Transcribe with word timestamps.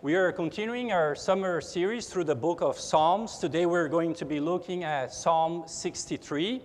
We 0.00 0.14
are 0.14 0.30
continuing 0.30 0.92
our 0.92 1.16
summer 1.16 1.60
series 1.60 2.06
through 2.06 2.22
the 2.22 2.34
book 2.36 2.62
of 2.62 2.78
Psalms. 2.78 3.38
Today 3.38 3.66
we're 3.66 3.88
going 3.88 4.14
to 4.14 4.24
be 4.24 4.38
looking 4.38 4.84
at 4.84 5.12
Psalm 5.12 5.64
63. 5.66 6.62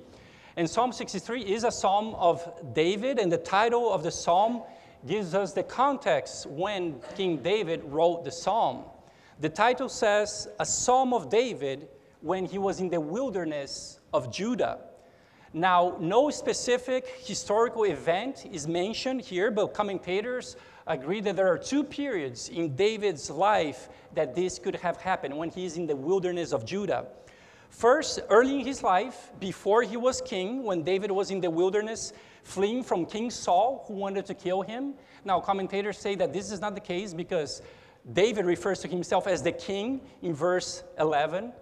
And 0.55 0.69
Psalm 0.69 0.93
63 0.93 1.41
is 1.41 1.63
a 1.63 1.71
psalm 1.71 2.13
of 2.13 2.47
David, 2.75 3.17
and 3.17 3.31
the 3.31 3.39
title 3.39 3.91
of 3.91 4.03
the 4.03 4.11
psalm 4.11 4.61
gives 5.07 5.33
us 5.33 5.51
the 5.51 5.63
context 5.63 6.45
when 6.45 7.01
King 7.15 7.37
David 7.37 7.81
wrote 7.85 8.23
the 8.23 8.31
psalm. 8.31 8.83
The 9.39 9.49
title 9.49 9.89
says, 9.89 10.47
A 10.59 10.65
Psalm 10.65 11.11
of 11.11 11.31
David 11.31 11.87
when 12.21 12.45
he 12.45 12.59
was 12.59 12.81
in 12.81 12.89
the 12.89 13.01
wilderness 13.01 13.97
of 14.13 14.31
Judah. 14.31 14.77
Now, 15.53 15.97
no 15.99 16.29
specific 16.29 17.07
historical 17.23 17.85
event 17.85 18.45
is 18.51 18.67
mentioned 18.67 19.21
here, 19.21 19.49
but 19.49 19.73
commentators 19.73 20.55
agree 20.87 21.21
that 21.21 21.35
there 21.35 21.47
are 21.47 21.57
two 21.57 21.83
periods 21.83 22.49
in 22.49 22.75
David's 22.75 23.29
life 23.29 23.89
that 24.13 24.35
this 24.35 24.59
could 24.59 24.75
have 24.77 24.97
happened 24.97 25.35
when 25.37 25.49
he's 25.49 25.77
in 25.77 25.87
the 25.87 25.95
wilderness 25.95 26.51
of 26.51 26.65
Judah. 26.65 27.07
First, 27.69 28.19
early 28.29 28.59
in 28.59 28.65
his 28.65 28.83
life, 28.83 29.31
before 29.39 29.81
he 29.81 29.97
was 29.97 30.21
king, 30.21 30.63
when 30.63 30.83
David 30.83 31.11
was 31.11 31.31
in 31.31 31.41
the 31.41 31.49
wilderness, 31.49 32.13
fleeing 32.43 32.83
from 32.83 33.05
King 33.05 33.31
Saul, 33.31 33.85
who 33.87 33.95
wanted 33.95 34.25
to 34.27 34.33
kill 34.33 34.61
him. 34.61 34.93
Now, 35.25 35.39
commentators 35.39 35.97
say 35.97 36.15
that 36.15 36.33
this 36.33 36.51
is 36.51 36.61
not 36.61 36.75
the 36.75 36.81
case 36.81 37.13
because 37.13 37.61
David 38.11 38.45
refers 38.45 38.79
to 38.81 38.87
himself 38.87 39.25
as 39.25 39.41
the 39.41 39.51
king 39.51 40.01
in 40.21 40.33
verse 40.33 40.83
11. 40.99 41.53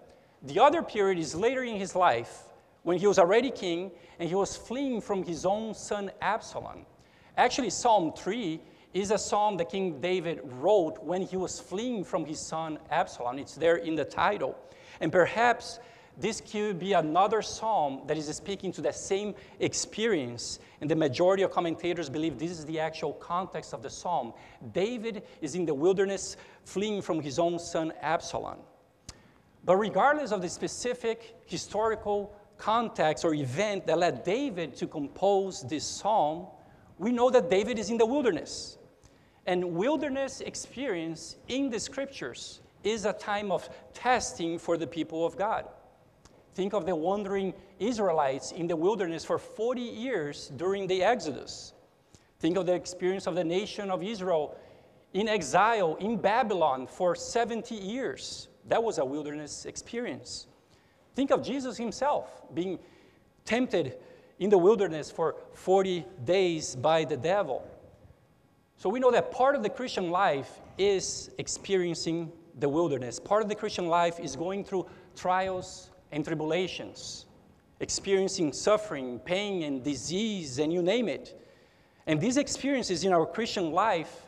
The 0.43 0.59
other 0.59 0.81
period 0.81 1.19
is 1.19 1.35
later 1.35 1.63
in 1.63 1.77
his 1.77 1.95
life, 1.95 2.43
when 2.83 2.97
he 2.97 3.07
was 3.07 3.19
already 3.19 3.51
king 3.51 3.91
and 4.19 4.27
he 4.27 4.35
was 4.35 4.55
fleeing 4.55 5.01
from 5.01 5.23
his 5.23 5.45
own 5.45 5.73
son 5.73 6.11
Absalom. 6.21 6.85
Actually, 7.37 7.69
Psalm 7.69 8.11
3 8.13 8.59
is 8.93 9.11
a 9.11 9.17
psalm 9.17 9.57
that 9.57 9.69
King 9.69 10.01
David 10.01 10.41
wrote 10.43 11.01
when 11.03 11.21
he 11.21 11.37
was 11.37 11.59
fleeing 11.59 12.03
from 12.03 12.25
his 12.25 12.39
son 12.39 12.77
Absalom. 12.89 13.39
It's 13.39 13.55
there 13.55 13.77
in 13.77 13.95
the 13.95 14.05
title. 14.05 14.57
And 14.99 15.11
perhaps 15.11 15.79
this 16.17 16.41
could 16.41 16.77
be 16.77 16.93
another 16.93 17.41
psalm 17.41 18.01
that 18.07 18.17
is 18.17 18.27
speaking 18.35 18.71
to 18.73 18.81
the 18.81 18.91
same 18.91 19.33
experience. 19.59 20.59
And 20.81 20.89
the 20.89 20.95
majority 20.95 21.43
of 21.43 21.51
commentators 21.51 22.09
believe 22.09 22.37
this 22.37 22.51
is 22.51 22.65
the 22.65 22.79
actual 22.79 23.13
context 23.13 23.73
of 23.73 23.81
the 23.81 23.89
psalm. 23.89 24.33
David 24.73 25.23
is 25.41 25.55
in 25.55 25.65
the 25.65 25.73
wilderness 25.73 26.35
fleeing 26.65 27.01
from 27.01 27.21
his 27.21 27.39
own 27.39 27.59
son 27.59 27.93
Absalom. 28.01 28.57
But 29.63 29.77
regardless 29.77 30.31
of 30.31 30.41
the 30.41 30.49
specific 30.49 31.35
historical 31.45 32.35
context 32.57 33.23
or 33.23 33.33
event 33.33 33.87
that 33.87 33.97
led 33.97 34.23
David 34.23 34.75
to 34.75 34.87
compose 34.87 35.63
this 35.67 35.83
psalm, 35.83 36.47
we 36.97 37.11
know 37.11 37.29
that 37.29 37.49
David 37.49 37.79
is 37.79 37.89
in 37.89 37.97
the 37.97 38.05
wilderness. 38.05 38.77
And 39.45 39.75
wilderness 39.75 40.41
experience 40.41 41.35
in 41.47 41.69
the 41.69 41.79
scriptures 41.79 42.59
is 42.83 43.05
a 43.05 43.13
time 43.13 43.51
of 43.51 43.69
testing 43.93 44.59
for 44.59 44.77
the 44.77 44.87
people 44.87 45.25
of 45.25 45.37
God. 45.37 45.67
Think 46.53 46.73
of 46.73 46.85
the 46.85 46.95
wandering 46.95 47.53
Israelites 47.79 48.51
in 48.51 48.67
the 48.67 48.75
wilderness 48.75 49.23
for 49.23 49.37
40 49.37 49.81
years 49.81 50.51
during 50.57 50.85
the 50.87 51.03
Exodus. 51.03 51.73
Think 52.39 52.57
of 52.57 52.65
the 52.65 52.73
experience 52.73 53.27
of 53.27 53.35
the 53.35 53.43
nation 53.43 53.89
of 53.89 54.03
Israel 54.03 54.57
in 55.13 55.27
exile 55.27 55.95
in 55.99 56.17
Babylon 56.17 56.87
for 56.87 57.15
70 57.15 57.75
years. 57.75 58.47
That 58.67 58.83
was 58.83 58.97
a 58.97 59.05
wilderness 59.05 59.65
experience. 59.65 60.47
Think 61.15 61.31
of 61.31 61.43
Jesus 61.43 61.77
himself 61.77 62.41
being 62.53 62.79
tempted 63.45 63.97
in 64.39 64.49
the 64.49 64.57
wilderness 64.57 65.11
for 65.11 65.35
40 65.53 66.05
days 66.25 66.75
by 66.75 67.05
the 67.05 67.17
devil. 67.17 67.67
So 68.81 68.89
we 68.89 68.99
know 68.99 69.11
that 69.11 69.29
part 69.29 69.55
of 69.55 69.61
the 69.61 69.69
Christian 69.69 70.09
life 70.09 70.59
is 70.75 71.29
experiencing 71.37 72.31
the 72.57 72.67
wilderness. 72.67 73.19
Part 73.19 73.43
of 73.43 73.47
the 73.47 73.53
Christian 73.53 73.85
life 73.85 74.19
is 74.19 74.35
going 74.35 74.63
through 74.63 74.87
trials 75.15 75.91
and 76.11 76.25
tribulations, 76.25 77.27
experiencing 77.79 78.51
suffering, 78.51 79.19
pain, 79.19 79.61
and 79.61 79.83
disease, 79.83 80.57
and 80.57 80.73
you 80.73 80.81
name 80.81 81.07
it. 81.09 81.39
And 82.07 82.19
these 82.19 82.37
experiences 82.37 83.03
in 83.03 83.13
our 83.13 83.27
Christian 83.27 83.69
life 83.71 84.27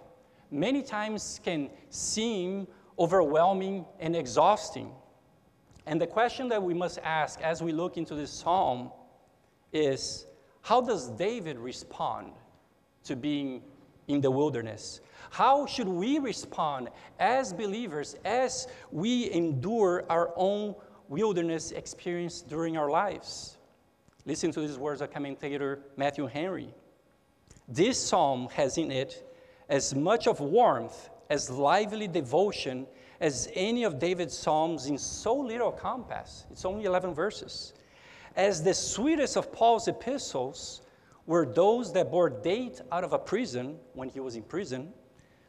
many 0.51 0.83
times 0.83 1.39
can 1.43 1.71
seem 1.89 2.67
overwhelming 2.99 3.85
and 3.99 4.15
exhausting. 4.15 4.91
And 5.87 5.99
the 5.99 6.05
question 6.05 6.47
that 6.49 6.61
we 6.61 6.75
must 6.75 6.99
ask 6.99 7.41
as 7.41 7.63
we 7.63 7.71
look 7.71 7.97
into 7.97 8.13
this 8.13 8.29
psalm 8.29 8.91
is 9.71 10.27
how 10.61 10.79
does 10.79 11.09
David 11.09 11.57
respond 11.57 12.33
to 13.05 13.15
being 13.15 13.63
in 14.07 14.21
the 14.21 14.31
wilderness. 14.31 15.01
How 15.29 15.65
should 15.65 15.87
we 15.87 16.19
respond 16.19 16.89
as 17.19 17.53
believers 17.53 18.15
as 18.23 18.67
we 18.91 19.31
endure 19.31 20.05
our 20.09 20.31
own 20.35 20.75
wilderness 21.09 21.71
experience 21.71 22.41
during 22.41 22.77
our 22.77 22.89
lives? 22.89 23.57
Listen 24.25 24.51
to 24.51 24.61
these 24.61 24.77
words 24.77 25.01
of 25.01 25.11
commentator 25.11 25.79
Matthew 25.97 26.27
Henry. 26.27 26.73
This 27.67 27.99
psalm 27.99 28.47
has 28.53 28.77
in 28.77 28.91
it 28.91 29.27
as 29.69 29.95
much 29.95 30.27
of 30.27 30.39
warmth 30.39 31.09
as 31.29 31.49
lively 31.49 32.07
devotion 32.07 32.85
as 33.19 33.49
any 33.55 33.83
of 33.83 33.99
David's 33.99 34.37
psalms 34.37 34.85
in 34.85 34.97
so 34.97 35.35
little 35.35 35.71
compass. 35.71 36.45
It's 36.51 36.65
only 36.65 36.85
11 36.85 37.13
verses. 37.13 37.73
As 38.35 38.63
the 38.63 38.73
sweetest 38.73 39.37
of 39.37 39.51
Paul's 39.51 39.87
epistles, 39.87 40.82
were 41.25 41.45
those 41.45 41.93
that 41.93 42.11
bore 42.11 42.29
date 42.29 42.81
out 42.91 43.03
of 43.03 43.13
a 43.13 43.19
prison 43.19 43.77
when 43.93 44.09
he 44.09 44.19
was 44.19 44.35
in 44.35 44.43
prison. 44.43 44.93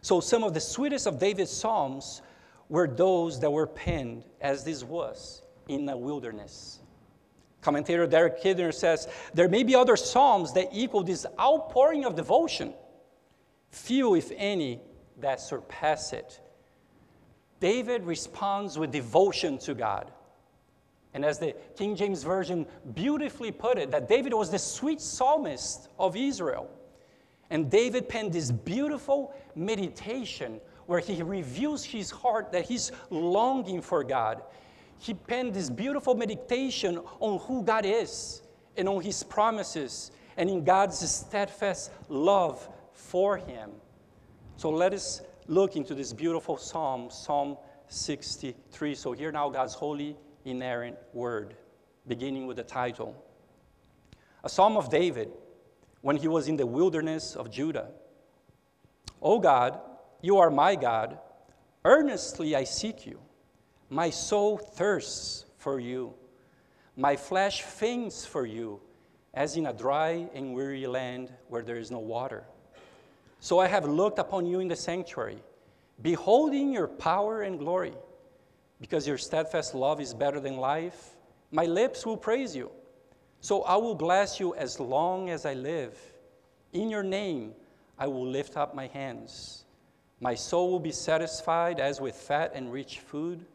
So 0.03 0.21
some 0.21 0.45
of 0.45 0.55
the 0.55 0.61
sweetest 0.61 1.07
of 1.07 1.19
David's 1.19 1.51
psalms 1.51 2.23
were 2.69 2.87
those 2.87 3.41
that 3.41 3.51
were 3.51 3.67
penned 3.67 4.25
as 4.41 4.65
this 4.65 4.85
was 4.85 5.43
in 5.69 5.87
the 5.87 5.97
wilderness. 5.97 6.81
Commentator 7.61 8.07
Derek 8.07 8.43
Kidner 8.43 8.73
says 8.73 9.09
there 9.33 9.49
may 9.49 9.63
be 9.63 9.75
other 9.75 9.97
psalms 9.97 10.53
that 10.53 10.69
equal 10.73 11.03
this 11.03 11.25
outpouring 11.41 12.05
of 12.05 12.15
devotion, 12.15 12.75
few, 13.71 14.15
if 14.15 14.31
any, 14.37 14.81
that 15.21 15.41
surpass 15.41 16.13
it. 16.13 16.41
David 17.61 18.05
responds 18.05 18.79
with 18.79 18.93
devotion 18.93 19.57
to 19.59 19.75
God. 19.75 20.13
And 21.15 21.25
as 21.25 21.39
the 21.39 21.55
King 21.77 21.95
James 21.95 22.25
Version 22.25 22.67
beautifully 22.95 23.53
put 23.53 23.79
it, 23.79 23.93
that 23.93 24.09
David 24.09 24.35
was 24.35 24.51
the 24.51 24.59
sweet 24.59 25.01
psalmist 25.01 25.89
of 25.99 26.17
Israel. 26.17 26.69
And 27.51 27.71
David 27.71 28.09
penned 28.09 28.33
this 28.33 28.51
beautiful 28.51 29.33
meditation 29.55 30.61
where 30.87 30.99
he 30.99 31.23
reveals 31.23 31.85
his 31.85 32.11
heart 32.11 32.51
that 32.53 32.65
he's 32.65 32.91
longing 33.11 33.81
for 33.81 34.03
God. 34.03 34.43
He 34.99 35.15
penned 35.15 35.55
this 35.55 35.71
beautiful 35.71 36.15
meditation 36.15 37.01
on 37.21 37.39
who 37.41 37.63
God 37.63 37.87
is 37.87 38.43
and 38.77 38.89
on 38.89 39.01
his 39.01 39.23
promises 39.23 40.11
and 40.37 40.51
in 40.51 40.65
God's 40.65 40.99
steadfast 41.09 41.93
love 42.09 42.69
for 42.93 43.37
him. 43.37 43.71
So 44.57 44.71
let 44.71 44.93
us 44.93 45.23
look 45.47 45.77
into 45.77 45.95
this 45.95 46.13
beautiful 46.13 46.57
psalm, 46.57 47.09
Psalm 47.11 47.57
63. 47.89 48.95
So 48.95 49.13
here 49.13 49.31
now 49.31 49.49
God's 49.49 49.75
holy 49.75 50.17
inerrant 50.45 50.97
word, 51.13 51.55
beginning 52.07 52.47
with 52.47 52.57
the 52.57 52.63
title. 52.63 53.15
A 54.43 54.49
psalm 54.49 54.77
of 54.77 54.91
David 54.91 55.31
when 56.03 56.17
he 56.17 56.29
was 56.29 56.49
in 56.49 56.57
the 56.57 56.67
wilderness 56.67 57.35
of 57.35 57.51
Judah. 57.51 57.89
O 59.23 59.39
God, 59.39 59.81
you 60.21 60.37
are 60.37 60.51
my 60.51 60.77
God. 60.77 61.19
Earnestly 61.85 62.55
I 62.55 62.65
seek 62.65 63.07
you. 63.07 63.19
My 63.89 64.11
soul 64.11 64.59
thirsts 64.59 65.47
for 65.57 65.81
you. 65.81 66.15
My 66.97 67.17
flesh 67.17 67.63
faints 67.63 68.27
for 68.27 68.45
you, 68.45 68.81
as 69.33 69.57
in 69.57 69.67
a 69.67 69.73
dry 69.73 70.29
and 70.35 70.55
weary 70.55 70.87
land 70.87 71.33
where 71.49 71.63
there 71.63 71.79
is 71.79 71.91
no 71.91 71.99
water. 71.99 72.45
So 73.41 73.59
I 73.59 73.67
have 73.67 73.87
looked 73.87 74.19
upon 74.19 74.47
you 74.47 74.61
in 74.61 74.69
the 74.69 74.77
sanctuary, 74.77 75.39
beholding 76.03 76.73
your 76.73 76.89
power 76.89 77.43
and 77.43 77.59
glory 77.59 77.95
because 78.85 79.07
your 79.09 79.17
steadfast 79.17 79.75
love 79.75 79.99
is 79.99 80.13
better 80.13 80.39
than 80.39 80.59
life. 80.59 81.17
My 81.51 81.65
lips 81.65 82.05
will 82.05 82.19
praise 82.19 82.55
you. 82.55 82.71
So 83.41 83.63
I 83.63 83.77
will 83.77 83.95
bless 83.95 84.39
you 84.39 84.55
as 84.57 84.79
long 84.79 85.31
as 85.31 85.47
I 85.47 85.55
live. 85.55 85.99
In 86.75 86.91
your 86.91 87.03
name, 87.03 87.55
I 87.99 88.09
will 88.09 88.27
lift 88.27 88.59
up 88.59 88.75
my 88.75 88.89
hands. 88.89 89.65
My 90.21 90.35
soul 90.35 90.71
will 90.71 90.81
be 90.81 90.93
satisfied 90.93 91.81
as 91.81 91.99
with 91.99 92.15
fat 92.15 92.53
and 92.55 92.71
rich 92.71 92.99
food, 92.99 93.47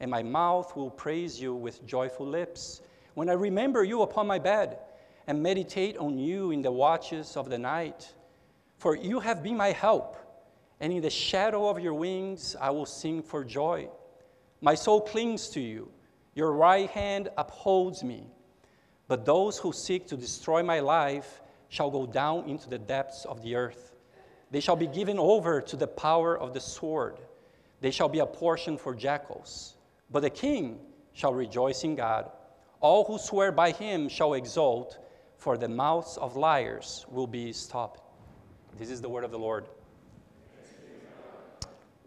and 0.00 0.10
my 0.10 0.22
mouth 0.22 0.74
will 0.74 0.90
praise 0.90 1.38
you 1.38 1.54
with 1.54 1.86
joyful 1.86 2.26
lips. 2.26 2.80
When 3.12 3.28
I 3.28 3.34
remember 3.34 3.84
you 3.84 4.00
upon 4.00 4.26
my 4.26 4.38
bed 4.38 4.78
and 5.26 5.42
meditate 5.42 5.98
on 5.98 6.16
you 6.16 6.52
in 6.52 6.62
the 6.62 6.72
watches 6.72 7.36
of 7.36 7.50
the 7.50 7.58
night, 7.58 8.14
for 8.78 8.96
you 8.96 9.20
have 9.20 9.42
been 9.42 9.58
my 9.58 9.72
help, 9.72 10.16
and 10.80 10.90
in 10.90 11.02
the 11.02 11.10
shadow 11.10 11.68
of 11.68 11.80
your 11.80 11.92
wings 11.92 12.56
I 12.58 12.70
will 12.70 12.86
sing 12.86 13.22
for 13.22 13.44
joy. 13.44 13.90
My 14.60 14.74
soul 14.74 15.00
clings 15.00 15.48
to 15.50 15.60
you. 15.60 15.90
Your 16.34 16.52
right 16.52 16.88
hand 16.90 17.28
upholds 17.36 18.04
me. 18.04 18.26
But 19.08 19.24
those 19.24 19.58
who 19.58 19.72
seek 19.72 20.06
to 20.08 20.16
destroy 20.16 20.62
my 20.62 20.80
life 20.80 21.40
shall 21.68 21.90
go 21.90 22.06
down 22.06 22.48
into 22.48 22.68
the 22.68 22.78
depths 22.78 23.24
of 23.24 23.42
the 23.42 23.56
earth. 23.56 23.94
They 24.50 24.60
shall 24.60 24.76
be 24.76 24.86
given 24.86 25.18
over 25.18 25.60
to 25.60 25.76
the 25.76 25.86
power 25.86 26.38
of 26.38 26.52
the 26.52 26.60
sword. 26.60 27.18
They 27.80 27.90
shall 27.90 28.08
be 28.08 28.18
a 28.18 28.26
portion 28.26 28.76
for 28.76 28.94
jackals. 28.94 29.76
But 30.10 30.20
the 30.20 30.30
king 30.30 30.80
shall 31.12 31.32
rejoice 31.32 31.84
in 31.84 31.94
God. 31.94 32.30
All 32.80 33.04
who 33.04 33.18
swear 33.18 33.52
by 33.52 33.72
him 33.72 34.08
shall 34.08 34.34
exult, 34.34 34.98
for 35.36 35.56
the 35.56 35.68
mouths 35.68 36.16
of 36.18 36.36
liars 36.36 37.06
will 37.10 37.26
be 37.26 37.52
stopped. 37.52 38.02
This 38.78 38.90
is 38.90 39.00
the 39.00 39.08
word 39.08 39.24
of 39.24 39.30
the 39.30 39.38
Lord. 39.38 39.66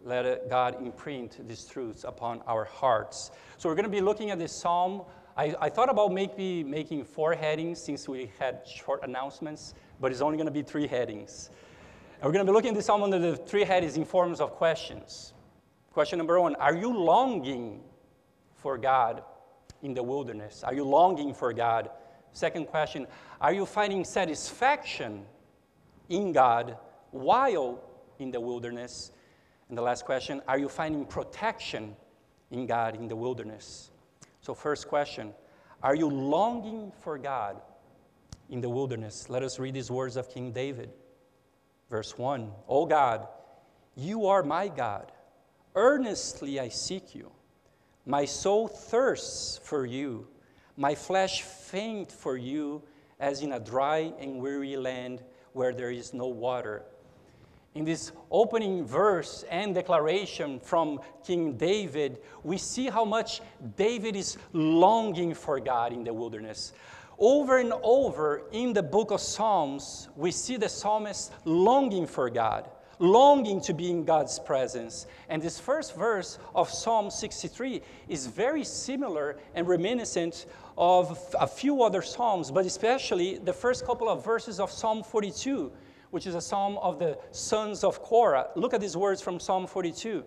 Let 0.05 0.49
God 0.49 0.81
imprint 0.81 1.47
these 1.47 1.63
truths 1.63 2.03
upon 2.03 2.41
our 2.45 2.65
hearts. 2.65 3.31
So 3.57 3.69
we're 3.69 3.75
going 3.75 3.85
to 3.85 3.89
be 3.89 4.01
looking 4.01 4.31
at 4.31 4.39
this 4.39 4.51
psalm. 4.51 5.03
I, 5.37 5.55
I 5.61 5.69
thought 5.69 5.89
about 5.89 6.11
maybe 6.11 6.61
making 6.61 7.05
four 7.05 7.33
headings 7.33 7.79
since 7.79 8.09
we 8.09 8.29
had 8.37 8.67
short 8.67 8.99
announcements, 9.03 9.73
but 10.01 10.11
it's 10.11 10.19
only 10.19 10.35
going 10.35 10.47
to 10.47 10.51
be 10.51 10.61
three 10.61 10.87
headings. 10.87 11.51
And 12.15 12.23
we're 12.23 12.33
going 12.33 12.45
to 12.45 12.51
be 12.51 12.53
looking 12.53 12.71
at 12.71 12.75
this 12.75 12.87
psalm 12.87 13.01
under 13.01 13.17
the 13.17 13.37
three 13.37 13.63
headings 13.63 13.95
in 13.95 14.03
forms 14.03 14.41
of 14.41 14.51
questions. 14.51 15.33
Question 15.93 16.17
number 16.17 16.37
one 16.39 16.55
Are 16.55 16.75
you 16.75 16.93
longing 16.93 17.81
for 18.55 18.77
God 18.77 19.23
in 19.83 19.93
the 19.93 20.03
wilderness? 20.03 20.65
Are 20.65 20.73
you 20.73 20.83
longing 20.83 21.33
for 21.33 21.53
God? 21.53 21.89
Second 22.33 22.67
question 22.67 23.07
Are 23.39 23.53
you 23.53 23.65
finding 23.65 24.03
satisfaction 24.03 25.25
in 26.09 26.33
God 26.33 26.77
while 27.11 27.79
in 28.19 28.31
the 28.31 28.41
wilderness? 28.41 29.13
And 29.69 29.77
the 29.77 29.81
last 29.81 30.05
question 30.05 30.41
Are 30.47 30.57
you 30.57 30.69
finding 30.69 31.05
protection 31.05 31.95
in 32.51 32.65
God 32.65 32.95
in 32.95 33.07
the 33.07 33.15
wilderness? 33.15 33.91
So, 34.41 34.53
first 34.53 34.87
question 34.87 35.33
Are 35.81 35.95
you 35.95 36.07
longing 36.07 36.91
for 37.01 37.17
God 37.17 37.61
in 38.49 38.61
the 38.61 38.69
wilderness? 38.69 39.29
Let 39.29 39.43
us 39.43 39.59
read 39.59 39.73
these 39.73 39.91
words 39.91 40.15
of 40.15 40.29
King 40.29 40.51
David. 40.51 40.91
Verse 41.89 42.17
1 42.17 42.51
O 42.67 42.85
God, 42.85 43.27
you 43.95 44.27
are 44.27 44.43
my 44.43 44.67
God. 44.67 45.11
Earnestly 45.75 46.59
I 46.59 46.69
seek 46.69 47.15
you. 47.15 47.31
My 48.05 48.25
soul 48.25 48.67
thirsts 48.67 49.59
for 49.63 49.85
you. 49.85 50.27
My 50.75 50.95
flesh 50.95 51.43
faints 51.43 52.13
for 52.13 52.35
you, 52.35 52.81
as 53.19 53.41
in 53.41 53.53
a 53.53 53.59
dry 53.59 54.11
and 54.19 54.39
weary 54.41 54.75
land 54.75 55.23
where 55.53 55.73
there 55.73 55.91
is 55.91 56.13
no 56.13 56.27
water 56.27 56.83
in 57.75 57.85
this 57.85 58.11
opening 58.29 58.85
verse 58.85 59.43
and 59.49 59.73
declaration 59.73 60.59
from 60.59 60.99
King 61.25 61.57
David, 61.57 62.19
we 62.43 62.57
see 62.57 62.87
how 62.87 63.03
much 63.03 63.41
David 63.75 64.15
is 64.15 64.37
longing 64.53 65.33
for 65.33 65.59
God 65.59 65.91
in 65.91 66.03
the 66.03 66.13
wilderness. 66.13 66.73
Over 67.17 67.57
and 67.57 67.73
over 67.81 68.43
in 68.51 68.73
the 68.73 68.83
book 68.83 69.11
of 69.11 69.21
Psalms, 69.21 70.09
we 70.15 70.31
see 70.31 70.57
the 70.57 70.69
psalmist 70.69 71.31
longing 71.45 72.05
for 72.05 72.29
God, 72.29 72.69
longing 72.99 73.59
to 73.61 73.73
be 73.73 73.89
in 73.89 74.03
God's 74.03 74.37
presence. 74.39 75.07
And 75.29 75.41
this 75.41 75.59
first 75.59 75.95
verse 75.95 76.37
of 76.53 76.69
Psalm 76.69 77.09
63 77.09 77.81
is 78.07 78.27
very 78.27 78.63
similar 78.63 79.37
and 79.55 79.67
reminiscent 79.67 80.45
of 80.77 81.19
a 81.39 81.47
few 81.47 81.81
other 81.81 82.01
Psalms, 82.01 82.51
but 82.51 82.65
especially 82.65 83.37
the 83.37 83.53
first 83.53 83.85
couple 83.85 84.09
of 84.09 84.23
verses 84.23 84.59
of 84.59 84.71
Psalm 84.71 85.03
42 85.03 85.71
which 86.13 86.27
is 86.27 86.35
a 86.35 86.41
psalm 86.41 86.77
of 86.77 86.99
the 86.99 87.17
sons 87.31 87.83
of 87.83 87.99
Korah. 88.03 88.49
Look 88.55 88.75
at 88.75 88.79
these 88.79 88.95
words 88.95 89.19
from 89.19 89.39
Psalm 89.39 89.65
42. 89.65 90.23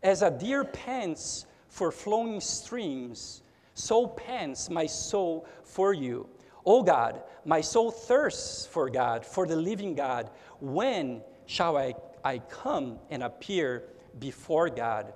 As 0.00 0.22
a 0.22 0.30
deer 0.30 0.64
pants 0.64 1.46
for 1.68 1.90
flowing 1.90 2.40
streams, 2.40 3.42
so 3.74 4.06
pants 4.06 4.70
my 4.70 4.86
soul 4.86 5.48
for 5.64 5.92
you. 5.92 6.28
O 6.64 6.84
God, 6.84 7.22
my 7.44 7.60
soul 7.60 7.90
thirsts 7.90 8.64
for 8.64 8.88
God, 8.88 9.26
for 9.26 9.44
the 9.44 9.56
living 9.56 9.96
God. 9.96 10.30
When 10.60 11.20
shall 11.46 11.76
I, 11.76 11.94
I 12.24 12.38
come 12.38 13.00
and 13.10 13.24
appear 13.24 13.88
before 14.20 14.70
God? 14.70 15.12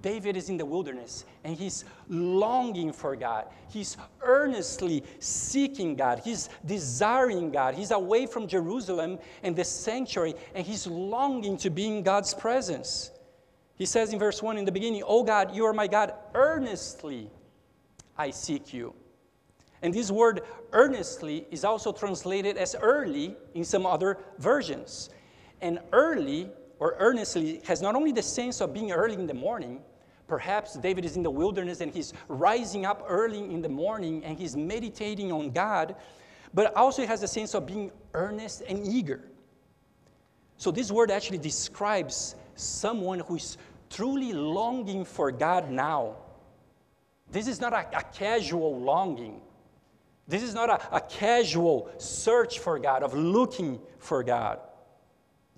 David 0.00 0.36
is 0.36 0.48
in 0.48 0.56
the 0.56 0.66
wilderness 0.66 1.24
and 1.44 1.56
he's 1.56 1.84
longing 2.08 2.92
for 2.92 3.16
God. 3.16 3.46
He's 3.68 3.96
earnestly 4.20 5.04
seeking 5.20 5.96
God. 5.96 6.20
He's 6.24 6.48
desiring 6.64 7.50
God. 7.50 7.74
He's 7.74 7.92
away 7.92 8.26
from 8.26 8.46
Jerusalem 8.48 9.18
and 9.42 9.54
the 9.54 9.64
sanctuary 9.64 10.34
and 10.54 10.66
he's 10.66 10.86
longing 10.86 11.56
to 11.58 11.70
be 11.70 11.86
in 11.86 12.02
God's 12.02 12.34
presence. 12.34 13.10
He 13.76 13.86
says 13.86 14.12
in 14.12 14.18
verse 14.18 14.42
1 14.42 14.58
in 14.58 14.64
the 14.64 14.72
beginning, 14.72 15.02
Oh 15.06 15.22
God, 15.22 15.54
you 15.54 15.64
are 15.64 15.72
my 15.72 15.86
God. 15.86 16.14
Earnestly 16.34 17.30
I 18.18 18.30
seek 18.30 18.72
you. 18.72 18.94
And 19.82 19.92
this 19.92 20.10
word 20.10 20.42
earnestly 20.72 21.46
is 21.50 21.64
also 21.64 21.92
translated 21.92 22.56
as 22.56 22.74
early 22.80 23.36
in 23.54 23.64
some 23.64 23.86
other 23.86 24.18
versions. 24.38 25.10
And 25.60 25.78
early 25.92 26.50
or 26.78 26.96
earnestly 26.98 27.60
has 27.64 27.80
not 27.80 27.94
only 27.94 28.12
the 28.12 28.22
sense 28.22 28.60
of 28.60 28.74
being 28.74 28.92
early 28.92 29.14
in 29.14 29.26
the 29.26 29.34
morning, 29.34 29.80
perhaps 30.26 30.74
David 30.74 31.04
is 31.04 31.16
in 31.16 31.22
the 31.22 31.30
wilderness 31.30 31.80
and 31.80 31.92
he's 31.92 32.12
rising 32.28 32.84
up 32.84 33.04
early 33.08 33.38
in 33.38 33.62
the 33.62 33.68
morning 33.68 34.24
and 34.24 34.38
he's 34.38 34.56
meditating 34.56 35.32
on 35.32 35.50
God, 35.50 35.96
but 36.52 36.74
also 36.76 37.06
has 37.06 37.22
a 37.22 37.28
sense 37.28 37.54
of 37.54 37.66
being 37.66 37.90
earnest 38.14 38.62
and 38.68 38.86
eager. 38.86 39.22
So 40.58 40.70
this 40.70 40.90
word 40.90 41.10
actually 41.10 41.38
describes 41.38 42.34
someone 42.54 43.20
who 43.20 43.36
is 43.36 43.58
truly 43.90 44.32
longing 44.32 45.04
for 45.04 45.30
God 45.30 45.70
now. 45.70 46.16
This 47.30 47.46
is 47.46 47.60
not 47.60 47.72
a, 47.72 47.98
a 47.98 48.02
casual 48.02 48.80
longing. 48.80 49.40
This 50.28 50.42
is 50.42 50.54
not 50.54 50.70
a, 50.70 50.96
a 50.96 51.00
casual 51.00 51.90
search 51.98 52.58
for 52.58 52.78
God, 52.78 53.02
of 53.02 53.14
looking 53.14 53.78
for 53.98 54.22
God. 54.22 54.60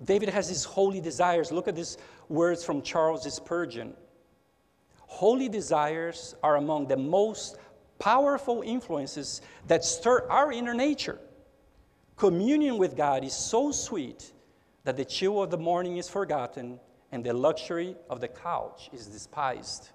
David 0.03 0.29
has 0.29 0.47
his 0.47 0.63
holy 0.63 1.01
desires. 1.01 1.51
Look 1.51 1.67
at 1.67 1.75
these 1.75 1.97
words 2.29 2.63
from 2.63 2.81
Charles 2.81 3.31
Spurgeon. 3.33 3.93
Holy 5.01 5.49
desires 5.49 6.35
are 6.43 6.55
among 6.55 6.87
the 6.87 6.97
most 6.97 7.57
powerful 7.97 8.61
influences 8.61 9.41
that 9.67 9.83
stir 9.83 10.27
our 10.29 10.51
inner 10.51 10.73
nature. 10.73 11.19
Communion 12.15 12.77
with 12.77 12.95
God 12.95 13.23
is 13.23 13.33
so 13.33 13.71
sweet 13.71 14.31
that 14.83 14.97
the 14.97 15.05
chill 15.05 15.41
of 15.41 15.49
the 15.49 15.57
morning 15.57 15.97
is 15.97 16.07
forgotten 16.07 16.79
and 17.11 17.23
the 17.23 17.33
luxury 17.33 17.95
of 18.09 18.21
the 18.21 18.27
couch 18.27 18.89
is 18.93 19.07
despised. 19.07 19.89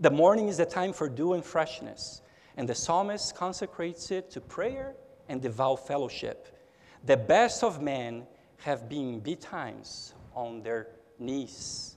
The 0.00 0.10
morning 0.10 0.48
is 0.48 0.56
the 0.56 0.66
time 0.66 0.92
for 0.92 1.08
dew 1.08 1.34
and 1.34 1.44
freshness, 1.44 2.20
and 2.56 2.68
the 2.68 2.74
psalmist 2.74 3.34
consecrates 3.34 4.10
it 4.10 4.30
to 4.32 4.40
prayer 4.40 4.94
and 5.28 5.40
devout 5.40 5.86
fellowship. 5.86 6.58
The 7.04 7.16
best 7.16 7.62
of 7.62 7.80
men 7.80 8.26
have 8.64 8.88
been 8.88 9.20
betimes 9.20 10.14
on 10.34 10.62
their 10.62 10.88
knees. 11.18 11.96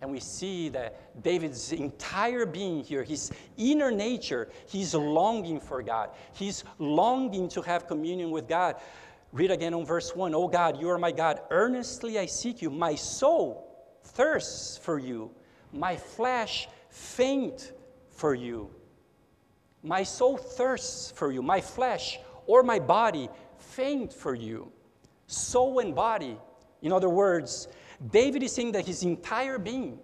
And 0.00 0.10
we 0.10 0.18
see 0.18 0.68
that 0.70 1.22
David's 1.22 1.72
entire 1.72 2.46
being 2.46 2.82
here, 2.82 3.04
his 3.04 3.30
inner 3.56 3.92
nature, 3.92 4.48
he's 4.66 4.92
longing 4.94 5.60
for 5.60 5.80
God. 5.82 6.10
He's 6.32 6.64
longing 6.80 7.48
to 7.50 7.62
have 7.62 7.86
communion 7.86 8.32
with 8.32 8.48
God. 8.48 8.74
Read 9.32 9.52
again 9.52 9.72
on 9.72 9.86
verse 9.86 10.16
1 10.16 10.34
Oh 10.34 10.48
God, 10.48 10.80
you 10.80 10.90
are 10.90 10.98
my 10.98 11.12
God. 11.12 11.42
Earnestly 11.50 12.18
I 12.18 12.26
seek 12.26 12.60
you. 12.60 12.70
My 12.70 12.96
soul 12.96 13.64
thirsts 14.02 14.78
for 14.78 14.98
you. 14.98 15.30
My 15.72 15.96
flesh 15.96 16.68
faint 16.90 17.72
for 18.10 18.34
you. 18.34 18.68
My 19.84 20.02
soul 20.02 20.38
thirsts 20.38 21.12
for 21.12 21.30
you. 21.30 21.40
My 21.40 21.60
flesh 21.60 22.18
or 22.46 22.64
my 22.64 22.80
body 22.80 23.28
faint 23.58 24.12
for 24.12 24.34
you 24.34 24.72
soul 25.28 25.78
and 25.78 25.94
body. 25.94 26.36
In 26.82 26.92
other 26.92 27.08
words, 27.08 27.68
David 28.10 28.42
is 28.42 28.52
saying 28.52 28.72
that 28.72 28.86
his 28.86 29.04
entire 29.04 29.58
being, 29.58 29.98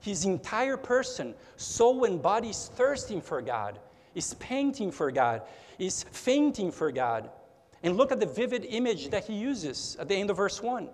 his 0.00 0.24
entire 0.24 0.78
person, 0.78 1.34
soul 1.56 2.04
and 2.04 2.22
body 2.22 2.48
is 2.48 2.70
thirsting 2.74 3.20
for 3.20 3.42
God, 3.42 3.78
is 4.14 4.34
panting 4.34 4.90
for 4.90 5.10
God, 5.10 5.42
is 5.78 6.04
fainting 6.04 6.72
for 6.72 6.90
God. 6.90 7.28
And 7.82 7.96
look 7.96 8.12
at 8.12 8.20
the 8.20 8.26
vivid 8.26 8.66
image 8.66 9.10
that 9.10 9.24
he 9.24 9.34
uses 9.34 9.96
at 9.98 10.08
the 10.08 10.14
end 10.14 10.30
of 10.30 10.36
verse 10.36 10.62
1. 10.62 10.88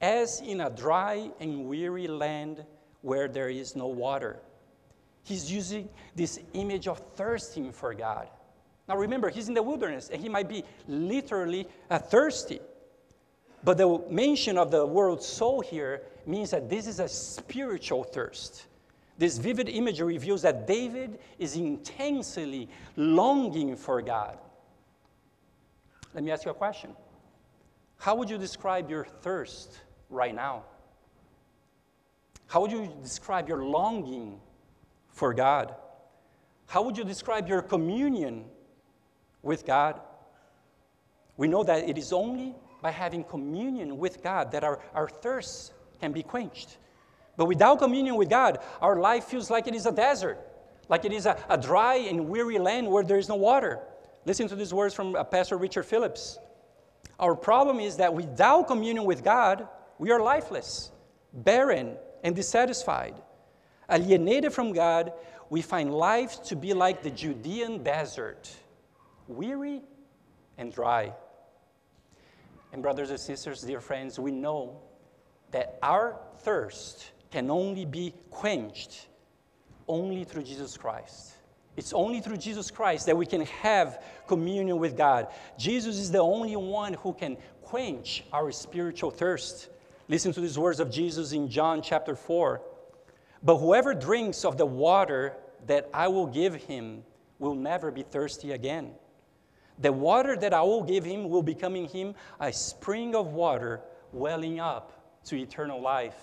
As 0.00 0.40
in 0.40 0.60
a 0.60 0.70
dry 0.70 1.30
and 1.40 1.66
weary 1.66 2.06
land 2.06 2.64
where 3.02 3.28
there 3.28 3.48
is 3.48 3.76
no 3.76 3.86
water. 3.86 4.40
He's 5.24 5.50
using 5.50 5.88
this 6.14 6.40
image 6.54 6.88
of 6.88 6.98
thirsting 7.14 7.72
for 7.72 7.92
God. 7.92 8.28
Now 8.88 8.96
remember, 8.96 9.28
he's 9.28 9.48
in 9.48 9.54
the 9.54 9.62
wilderness 9.62 10.08
and 10.08 10.20
he 10.20 10.28
might 10.28 10.48
be 10.48 10.64
literally 10.88 11.68
uh, 11.90 11.98
thirsty. 11.98 12.60
But 13.62 13.76
the 13.76 14.02
mention 14.08 14.56
of 14.56 14.70
the 14.70 14.86
word 14.86 15.22
soul 15.22 15.60
here 15.60 16.02
means 16.26 16.50
that 16.50 16.68
this 16.68 16.86
is 16.86 17.00
a 17.00 17.08
spiritual 17.08 18.04
thirst. 18.04 18.66
This 19.18 19.36
vivid 19.36 19.68
imagery 19.68 20.14
reveals 20.14 20.42
that 20.42 20.66
David 20.66 21.18
is 21.38 21.56
intensely 21.56 22.68
longing 22.96 23.76
for 23.76 24.00
God. 24.00 24.38
Let 26.14 26.24
me 26.24 26.30
ask 26.30 26.44
you 26.44 26.50
a 26.50 26.54
question. 26.54 26.96
How 27.98 28.14
would 28.14 28.30
you 28.30 28.38
describe 28.38 28.88
your 28.88 29.04
thirst 29.04 29.78
right 30.08 30.34
now? 30.34 30.64
How 32.46 32.62
would 32.62 32.72
you 32.72 32.90
describe 33.02 33.46
your 33.46 33.62
longing 33.62 34.40
for 35.10 35.34
God? 35.34 35.74
How 36.66 36.82
would 36.82 36.96
you 36.96 37.04
describe 37.04 37.46
your 37.46 37.60
communion 37.60 38.46
with 39.42 39.66
God? 39.66 40.00
We 41.36 41.46
know 41.46 41.62
that 41.62 41.88
it 41.88 41.98
is 41.98 42.12
only 42.12 42.54
by 42.82 42.90
having 42.90 43.24
communion 43.24 43.98
with 43.98 44.22
God 44.22 44.52
that 44.52 44.64
our, 44.64 44.80
our 44.94 45.08
thirst 45.08 45.72
can 46.00 46.12
be 46.12 46.22
quenched. 46.22 46.78
But 47.36 47.46
without 47.46 47.78
communion 47.78 48.16
with 48.16 48.28
God, 48.28 48.58
our 48.80 48.98
life 48.98 49.24
feels 49.24 49.50
like 49.50 49.66
it 49.66 49.74
is 49.74 49.86
a 49.86 49.92
desert, 49.92 50.38
like 50.88 51.04
it 51.04 51.12
is 51.12 51.26
a, 51.26 51.42
a 51.48 51.56
dry 51.56 51.96
and 51.96 52.28
weary 52.28 52.58
land 52.58 52.88
where 52.88 53.04
there 53.04 53.18
is 53.18 53.28
no 53.28 53.36
water. 53.36 53.80
Listen 54.24 54.48
to 54.48 54.56
these 54.56 54.74
words 54.74 54.94
from 54.94 55.14
uh, 55.14 55.24
Pastor 55.24 55.56
Richard 55.56 55.84
Phillips. 55.84 56.38
Our 57.18 57.34
problem 57.34 57.80
is 57.80 57.96
that 57.96 58.12
without 58.12 58.66
communion 58.66 59.04
with 59.04 59.24
God, 59.24 59.68
we 59.98 60.10
are 60.10 60.20
lifeless, 60.20 60.90
barren, 61.32 61.96
and 62.22 62.34
dissatisfied. 62.34 63.14
Alienated 63.90 64.52
from 64.52 64.72
God, 64.72 65.12
we 65.48 65.62
find 65.62 65.92
life 65.92 66.42
to 66.44 66.56
be 66.56 66.72
like 66.74 67.02
the 67.02 67.10
Judean 67.10 67.82
desert, 67.82 68.50
weary 69.26 69.82
and 70.56 70.72
dry. 70.72 71.12
And, 72.72 72.82
brothers 72.82 73.10
and 73.10 73.18
sisters, 73.18 73.62
dear 73.62 73.80
friends, 73.80 74.18
we 74.18 74.30
know 74.30 74.80
that 75.50 75.78
our 75.82 76.20
thirst 76.38 77.10
can 77.30 77.50
only 77.50 77.84
be 77.84 78.14
quenched 78.30 79.08
only 79.88 80.24
through 80.24 80.44
Jesus 80.44 80.76
Christ. 80.76 81.32
It's 81.76 81.92
only 81.92 82.20
through 82.20 82.36
Jesus 82.36 82.70
Christ 82.70 83.06
that 83.06 83.16
we 83.16 83.26
can 83.26 83.42
have 83.46 84.02
communion 84.26 84.78
with 84.78 84.96
God. 84.96 85.28
Jesus 85.58 85.96
is 85.96 86.10
the 86.10 86.18
only 86.18 86.54
one 86.56 86.94
who 86.94 87.12
can 87.12 87.36
quench 87.62 88.24
our 88.32 88.52
spiritual 88.52 89.10
thirst. 89.10 89.68
Listen 90.08 90.32
to 90.32 90.40
these 90.40 90.58
words 90.58 90.80
of 90.80 90.90
Jesus 90.90 91.32
in 91.32 91.48
John 91.48 91.82
chapter 91.82 92.14
4. 92.14 92.60
But 93.42 93.58
whoever 93.58 93.94
drinks 93.94 94.44
of 94.44 94.58
the 94.58 94.66
water 94.66 95.34
that 95.66 95.88
I 95.94 96.08
will 96.08 96.26
give 96.26 96.54
him 96.54 97.04
will 97.38 97.54
never 97.54 97.90
be 97.90 98.02
thirsty 98.02 98.52
again. 98.52 98.92
The 99.80 99.92
water 99.92 100.36
that 100.36 100.52
I 100.52 100.60
will 100.62 100.82
give 100.82 101.04
him 101.04 101.28
will 101.28 101.42
become 101.42 101.74
in 101.74 101.86
him 101.86 102.14
a 102.38 102.52
spring 102.52 103.14
of 103.14 103.28
water 103.28 103.80
welling 104.12 104.60
up 104.60 105.20
to 105.24 105.36
eternal 105.36 105.80
life. 105.80 106.18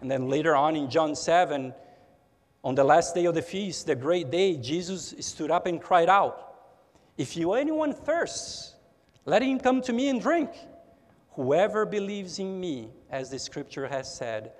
And 0.00 0.10
then 0.10 0.28
later 0.28 0.54
on 0.54 0.76
in 0.76 0.90
John 0.90 1.14
7, 1.14 1.74
on 2.62 2.74
the 2.74 2.84
last 2.84 3.14
day 3.14 3.24
of 3.24 3.34
the 3.34 3.42
feast, 3.42 3.86
the 3.86 3.94
great 3.94 4.30
day, 4.30 4.56
Jesus 4.56 5.14
stood 5.20 5.50
up 5.50 5.66
and 5.66 5.80
cried 5.80 6.10
out, 6.10 6.54
If 7.16 7.36
you 7.36 7.54
anyone 7.54 7.94
thirsts, 7.94 8.74
let 9.24 9.42
him 9.42 9.58
come 9.58 9.80
to 9.82 9.92
me 9.92 10.08
and 10.08 10.20
drink. 10.20 10.50
Whoever 11.32 11.86
believes 11.86 12.38
in 12.38 12.60
me, 12.60 12.90
as 13.10 13.30
the 13.30 13.38
scripture 13.38 13.88
has 13.88 14.12
said, 14.14 14.52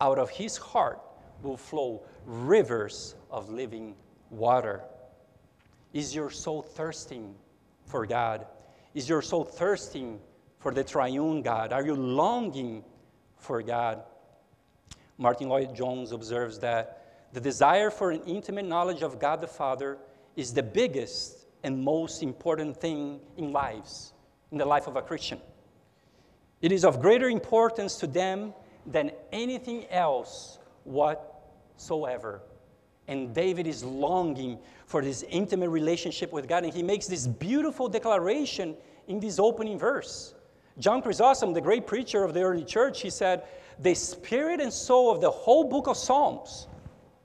out 0.00 0.18
of 0.18 0.30
his 0.30 0.56
heart 0.56 1.00
will 1.42 1.56
flow 1.56 2.04
rivers 2.26 3.16
of 3.30 3.50
living 3.50 3.96
water. 4.30 4.82
Is 5.92 6.14
your 6.14 6.30
soul 6.30 6.62
thirsting 6.62 7.34
for 7.86 8.06
God? 8.06 8.46
Is 8.94 9.08
your 9.08 9.22
soul 9.22 9.44
thirsting 9.44 10.20
for 10.58 10.72
the 10.72 10.84
triune 10.84 11.42
God? 11.42 11.72
Are 11.72 11.84
you 11.84 11.94
longing 11.94 12.84
for 13.36 13.62
God? 13.62 14.02
Martyn 15.18 15.48
Lloyd-Jones 15.48 16.12
observes 16.12 16.58
that 16.60 17.28
the 17.32 17.40
desire 17.40 17.90
for 17.90 18.10
an 18.10 18.22
intimate 18.26 18.66
knowledge 18.66 19.02
of 19.02 19.18
God 19.18 19.40
the 19.40 19.46
Father 19.46 19.98
is 20.36 20.52
the 20.52 20.62
biggest 20.62 21.46
and 21.62 21.82
most 21.82 22.22
important 22.22 22.76
thing 22.76 23.20
in 23.36 23.52
lives, 23.52 24.12
in 24.50 24.58
the 24.58 24.64
life 24.64 24.86
of 24.86 24.96
a 24.96 25.02
Christian. 25.02 25.40
It 26.60 26.72
is 26.72 26.84
of 26.84 27.00
greater 27.00 27.28
importance 27.28 27.96
to 27.96 28.06
them 28.06 28.54
than 28.86 29.12
anything 29.30 29.86
else 29.90 30.58
whatsoever. 30.84 32.42
And 33.08 33.34
David 33.34 33.66
is 33.66 33.82
longing 33.82 34.58
for 34.86 35.02
this 35.02 35.24
intimate 35.28 35.70
relationship 35.70 36.32
with 36.32 36.48
God, 36.48 36.64
and 36.64 36.72
he 36.72 36.82
makes 36.82 37.06
this 37.06 37.26
beautiful 37.26 37.88
declaration 37.88 38.76
in 39.08 39.18
this 39.18 39.38
opening 39.38 39.78
verse. 39.78 40.34
John 40.78 41.02
Chrysostom, 41.02 41.52
the 41.52 41.60
great 41.60 41.86
preacher 41.86 42.24
of 42.24 42.32
the 42.32 42.42
early 42.42 42.64
church, 42.64 43.02
he 43.02 43.10
said, 43.10 43.44
The 43.80 43.94
spirit 43.94 44.60
and 44.60 44.72
soul 44.72 45.10
of 45.10 45.20
the 45.20 45.30
whole 45.30 45.64
book 45.64 45.86
of 45.86 45.96
Psalms, 45.96 46.68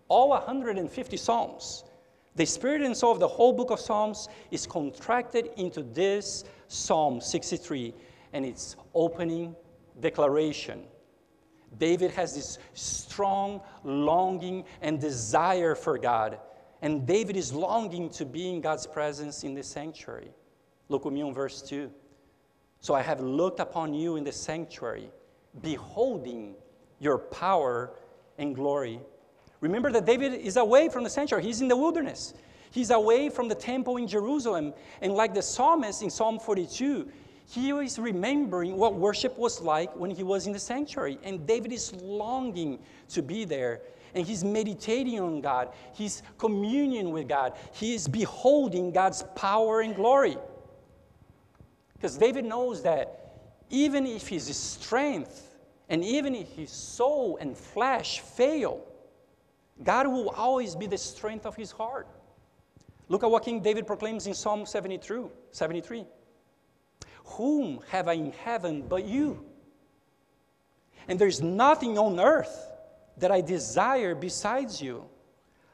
all 0.09 0.29
150 0.29 1.17
Psalms, 1.17 1.83
the 2.37 2.45
spirit 2.45 2.83
and 2.83 2.95
soul 2.95 3.11
of 3.11 3.19
the 3.19 3.27
whole 3.27 3.51
book 3.51 3.71
of 3.71 3.79
Psalms 3.79 4.29
is 4.51 4.67
contracted 4.67 5.49
into 5.57 5.81
this 5.81 6.43
Psalm 6.67 7.19
63 7.19 7.95
and 8.33 8.45
its 8.45 8.75
opening 8.93 9.55
declaration. 9.99 10.83
David 11.77 12.11
has 12.11 12.33
this 12.33 12.57
strong 12.73 13.61
longing 13.83 14.65
and 14.81 14.99
desire 14.99 15.75
for 15.75 15.97
God. 15.97 16.39
And 16.81 17.05
David 17.05 17.35
is 17.35 17.53
longing 17.53 18.09
to 18.11 18.25
be 18.25 18.49
in 18.49 18.61
God's 18.61 18.87
presence 18.87 19.43
in 19.43 19.53
the 19.53 19.63
sanctuary. 19.63 20.29
Look 20.89 21.05
with 21.05 21.13
me 21.13 21.21
on 21.21 21.33
verse 21.33 21.61
2. 21.61 21.91
So 22.79 22.93
I 22.93 23.01
have 23.01 23.19
looked 23.19 23.59
upon 23.59 23.93
you 23.93 24.15
in 24.15 24.23
the 24.23 24.31
sanctuary, 24.31 25.09
beholding 25.61 26.55
your 26.99 27.17
power 27.17 27.91
and 28.37 28.55
glory. 28.55 28.99
Remember 29.61 29.91
that 29.91 30.05
David 30.05 30.33
is 30.33 30.57
away 30.57 30.89
from 30.89 31.03
the 31.03 31.09
sanctuary, 31.09 31.43
he's 31.43 31.61
in 31.61 31.67
the 31.67 31.75
wilderness. 31.75 32.33
He's 32.69 32.91
away 32.91 33.29
from 33.29 33.47
the 33.47 33.55
temple 33.55 33.97
in 33.97 34.07
Jerusalem. 34.07 34.73
And 35.01 35.13
like 35.13 35.33
the 35.33 35.41
psalmist 35.41 36.03
in 36.03 36.09
Psalm 36.09 36.37
42, 36.37 37.09
he 37.49 37.69
is 37.69 37.97
remembering 37.97 38.75
what 38.75 38.95
worship 38.95 39.37
was 39.37 39.61
like 39.61 39.95
when 39.95 40.11
he 40.11 40.21
was 40.21 40.47
in 40.47 40.53
the 40.53 40.59
sanctuary. 40.59 41.17
And 41.23 41.47
David 41.47 41.71
is 41.71 41.93
longing 41.93 42.79
to 43.09 43.21
be 43.21 43.45
there. 43.45 43.81
And 44.13 44.27
he's 44.27 44.43
meditating 44.43 45.19
on 45.19 45.39
God. 45.39 45.69
He's 45.93 46.23
communion 46.37 47.11
with 47.11 47.29
God. 47.29 47.53
He 47.73 47.95
is 47.95 48.07
beholding 48.07 48.91
God's 48.91 49.23
power 49.35 49.79
and 49.79 49.95
glory. 49.95 50.35
Because 51.93 52.17
David 52.17 52.43
knows 52.43 52.83
that 52.83 53.31
even 53.69 54.05
if 54.05 54.27
his 54.27 54.53
strength 54.55 55.55
and 55.87 56.03
even 56.03 56.35
if 56.35 56.51
his 56.51 56.69
soul 56.69 57.37
and 57.39 57.57
flesh 57.57 58.19
fail, 58.19 58.83
God 59.83 60.07
will 60.07 60.29
always 60.31 60.75
be 60.75 60.85
the 60.87 60.97
strength 60.97 61.45
of 61.45 61.55
his 61.55 61.71
heart. 61.71 62.07
Look 63.07 63.23
at 63.23 63.31
what 63.31 63.45
King 63.45 63.61
David 63.61 63.87
proclaims 63.87 64.27
in 64.27 64.33
Psalm 64.33 64.65
73. 64.65 65.23
73. 65.51 66.05
Whom 67.35 67.81
have 67.89 68.07
I 68.07 68.13
in 68.13 68.31
heaven 68.31 68.83
but 68.87 69.05
you? 69.05 69.43
And 71.07 71.19
there's 71.19 71.41
nothing 71.41 71.97
on 71.97 72.19
earth 72.19 72.71
that 73.17 73.31
I 73.31 73.41
desire 73.41 74.15
besides 74.15 74.81
you. 74.81 75.05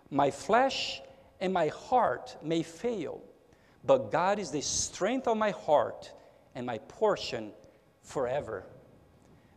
My 0.09 0.29
flesh 0.31 1.01
and 1.39 1.53
my 1.53 1.67
heart 1.67 2.37
may 2.43 2.63
fail, 2.63 3.21
but 3.83 4.11
God 4.11 4.39
is 4.39 4.51
the 4.51 4.61
strength 4.61 5.27
of 5.27 5.37
my 5.37 5.51
heart 5.51 6.11
and 6.55 6.65
my 6.65 6.77
portion 6.77 7.51
forever. 8.01 8.63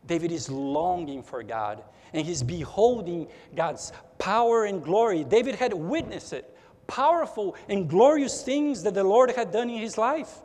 David 0.07 0.33
is 0.33 0.49
longing 0.49 1.23
for 1.23 1.43
God 1.43 1.83
and 2.13 2.27
he's 2.27 2.43
beholding 2.43 3.29
God's 3.55 3.93
power 4.19 4.65
and 4.65 4.83
glory. 4.83 5.25
David 5.25 5.57
had 5.57 5.75
witnessed 5.75 6.33
it, 6.33 6.57
powerful 6.87 7.57
and 7.69 7.89
glorious 7.89 8.43
things 8.43 8.83
that 8.85 8.95
the 8.95 9.05
Lord 9.05 9.31
had 9.33 9.53
done 9.53 9.69
in 9.69 9.81
his 9.81 9.99
life. 9.99 10.41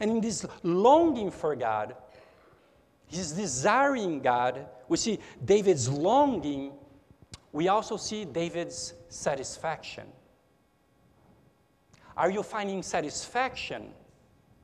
And 0.00 0.10
in 0.10 0.20
this 0.20 0.46
longing 0.62 1.30
for 1.30 1.54
God, 1.54 1.94
his 3.06 3.32
desiring 3.32 4.20
God, 4.20 4.66
we 4.88 4.96
see 4.96 5.18
David's 5.44 5.88
longing, 5.88 6.72
we 7.52 7.68
also 7.68 7.96
see 7.96 8.24
David's 8.24 8.94
satisfaction. 9.08 10.06
Are 12.16 12.30
you 12.30 12.42
finding 12.42 12.82
satisfaction 12.82 13.90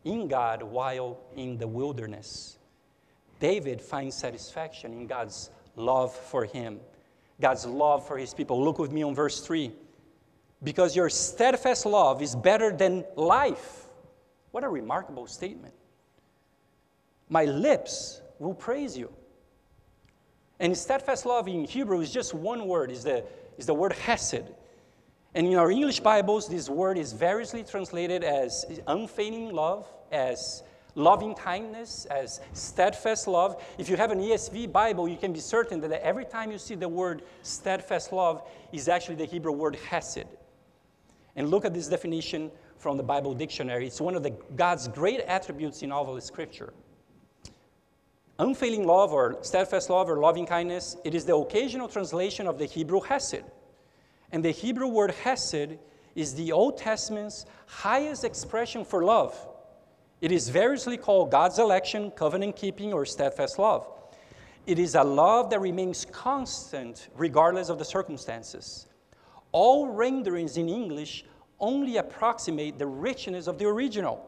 in 0.04 0.28
God 0.28 0.62
while 0.62 1.18
in 1.37 1.58
the 1.58 1.68
wilderness? 1.68 2.58
David 3.40 3.80
finds 3.80 4.16
satisfaction 4.16 4.92
in 4.92 5.06
God's 5.06 5.50
love 5.76 6.14
for 6.14 6.44
him, 6.44 6.80
God's 7.40 7.66
love 7.66 8.06
for 8.06 8.18
his 8.18 8.35
people. 8.35 8.62
Look 8.62 8.78
with 8.78 8.92
me 8.92 9.02
on 9.02 9.14
verse 9.14 9.40
3. 9.40 9.73
Because 10.62 10.97
your 10.97 11.08
steadfast 11.08 11.87
love 11.87 12.20
is 12.20 12.35
better 12.35 12.73
than 12.73 13.04
life 13.14 13.88
what 14.50 14.64
a 14.64 14.69
remarkable 14.69 15.26
statement. 15.26 15.75
My 17.28 17.45
lips 17.45 18.21
will 18.38 18.55
praise 18.55 18.97
you. 18.97 19.12
And 20.61 20.76
steadfast 20.76 21.26
love 21.26 21.47
in 21.47 21.64
Hebrew 21.64 22.00
is 22.00 22.11
just 22.11 22.35
one 22.35 22.67
word, 22.67 22.90
is 22.90 23.05
the, 23.05 23.25
is 23.57 23.67
the 23.67 23.75
word 23.75 23.93
hesed. 23.93 24.45
And 25.35 25.47
in 25.47 25.55
our 25.55 25.71
English 25.71 26.00
Bibles, 26.00 26.49
this 26.49 26.69
word 26.69 26.99
is 26.99 27.12
variously 27.12 27.62
translated 27.62 28.25
as 28.25 28.64
unfailing 28.87 29.52
love, 29.52 29.87
as 30.11 30.62
loving 30.95 31.35
kindness, 31.35 32.07
as 32.07 32.40
steadfast 32.55 33.28
love. 33.28 33.62
If 33.78 33.88
you 33.88 33.97
have 33.97 34.11
an 34.11 34.19
ESV 34.19 34.73
Bible, 34.73 35.09
you 35.09 35.17
can 35.17 35.33
be 35.33 35.40
certain 35.40 35.81
that 35.83 35.93
every 36.02 36.25
time 36.25 36.50
you 36.50 36.59
see 36.59 36.75
the 36.75 36.88
word 36.88 37.23
steadfast 37.43 38.12
love 38.12 38.43
is 38.73 38.88
actually 38.88 39.14
the 39.14 39.26
Hebrew 39.26 39.52
word 39.52 39.76
hesed. 39.76 40.26
And 41.37 41.50
look 41.50 41.64
at 41.64 41.73
this 41.73 41.87
definition 41.87 42.50
from 42.78 42.97
the 42.97 43.02
Bible 43.02 43.35
dictionary. 43.35 43.87
It's 43.87 44.00
one 44.00 44.14
of 44.14 44.23
the, 44.23 44.30
God's 44.56 44.88
great 44.88 45.20
attributes 45.20 45.82
in 45.82 45.92
all 45.92 46.14
of 46.14 46.23
scripture. 46.23 46.73
Unfailing 48.38 48.87
love 48.87 49.12
or 49.12 49.37
steadfast 49.42 49.90
love 49.90 50.08
or 50.08 50.18
loving 50.18 50.47
kindness, 50.47 50.97
it 51.04 51.14
is 51.14 51.25
the 51.25 51.35
occasional 51.35 51.88
translation 51.88 52.47
of 52.47 52.58
the 52.58 52.66
Hebrew 52.66 53.00
hesed. 53.00 53.42
And 54.30 54.44
the 54.44 54.52
Hebrew 54.52 54.87
word 54.87 55.11
hesed 55.11 55.78
is 56.14 56.35
the 56.35 56.52
Old 56.52 56.78
Testament's 56.78 57.47
highest 57.66 58.23
expression 58.25 58.85
for 58.85 59.04
love. 59.04 59.37
It 60.20 60.32
is 60.32 60.49
variously 60.49 60.97
called 60.97 61.30
God's 61.30 61.58
election, 61.58 62.11
covenant 62.12 62.56
keeping, 62.56 62.92
or 62.92 63.04
steadfast 63.04 63.58
love. 63.58 63.88
It 64.66 64.78
is 64.78 64.94
a 64.94 65.02
love 65.02 65.50
that 65.50 65.61
remains 65.61 66.04
constant 66.04 67.08
regardless 67.16 67.70
of 67.70 67.78
the 67.78 67.85
circumstances. 67.85 68.87
All 69.50 69.88
renderings 69.88 70.56
in 70.56 70.68
English 70.68 71.25
only 71.60 71.96
approximate 71.96 72.78
the 72.78 72.86
richness 72.86 73.46
of 73.46 73.58
the 73.58 73.66
original. 73.66 74.24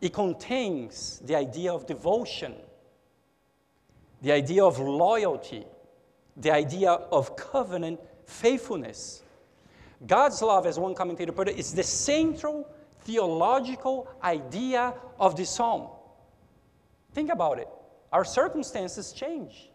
It 0.00 0.12
contains 0.12 1.20
the 1.24 1.36
idea 1.36 1.72
of 1.72 1.86
devotion, 1.86 2.54
the 4.22 4.32
idea 4.32 4.64
of 4.64 4.78
loyalty, 4.78 5.64
the 6.36 6.52
idea 6.52 6.90
of 6.90 7.36
covenant 7.36 8.00
faithfulness. 8.26 9.22
God's 10.06 10.42
love, 10.42 10.66
as 10.66 10.78
one 10.78 10.94
commentator 10.94 11.32
put 11.32 11.48
it, 11.48 11.56
is 11.56 11.72
the 11.72 11.82
central 11.82 12.68
theological 13.00 14.08
idea 14.22 14.92
of 15.18 15.36
the 15.36 15.46
psalm. 15.46 15.88
Think 17.12 17.32
about 17.32 17.58
it. 17.58 17.68
Our 18.12 18.24
circumstances 18.24 19.12
change. 19.12 19.70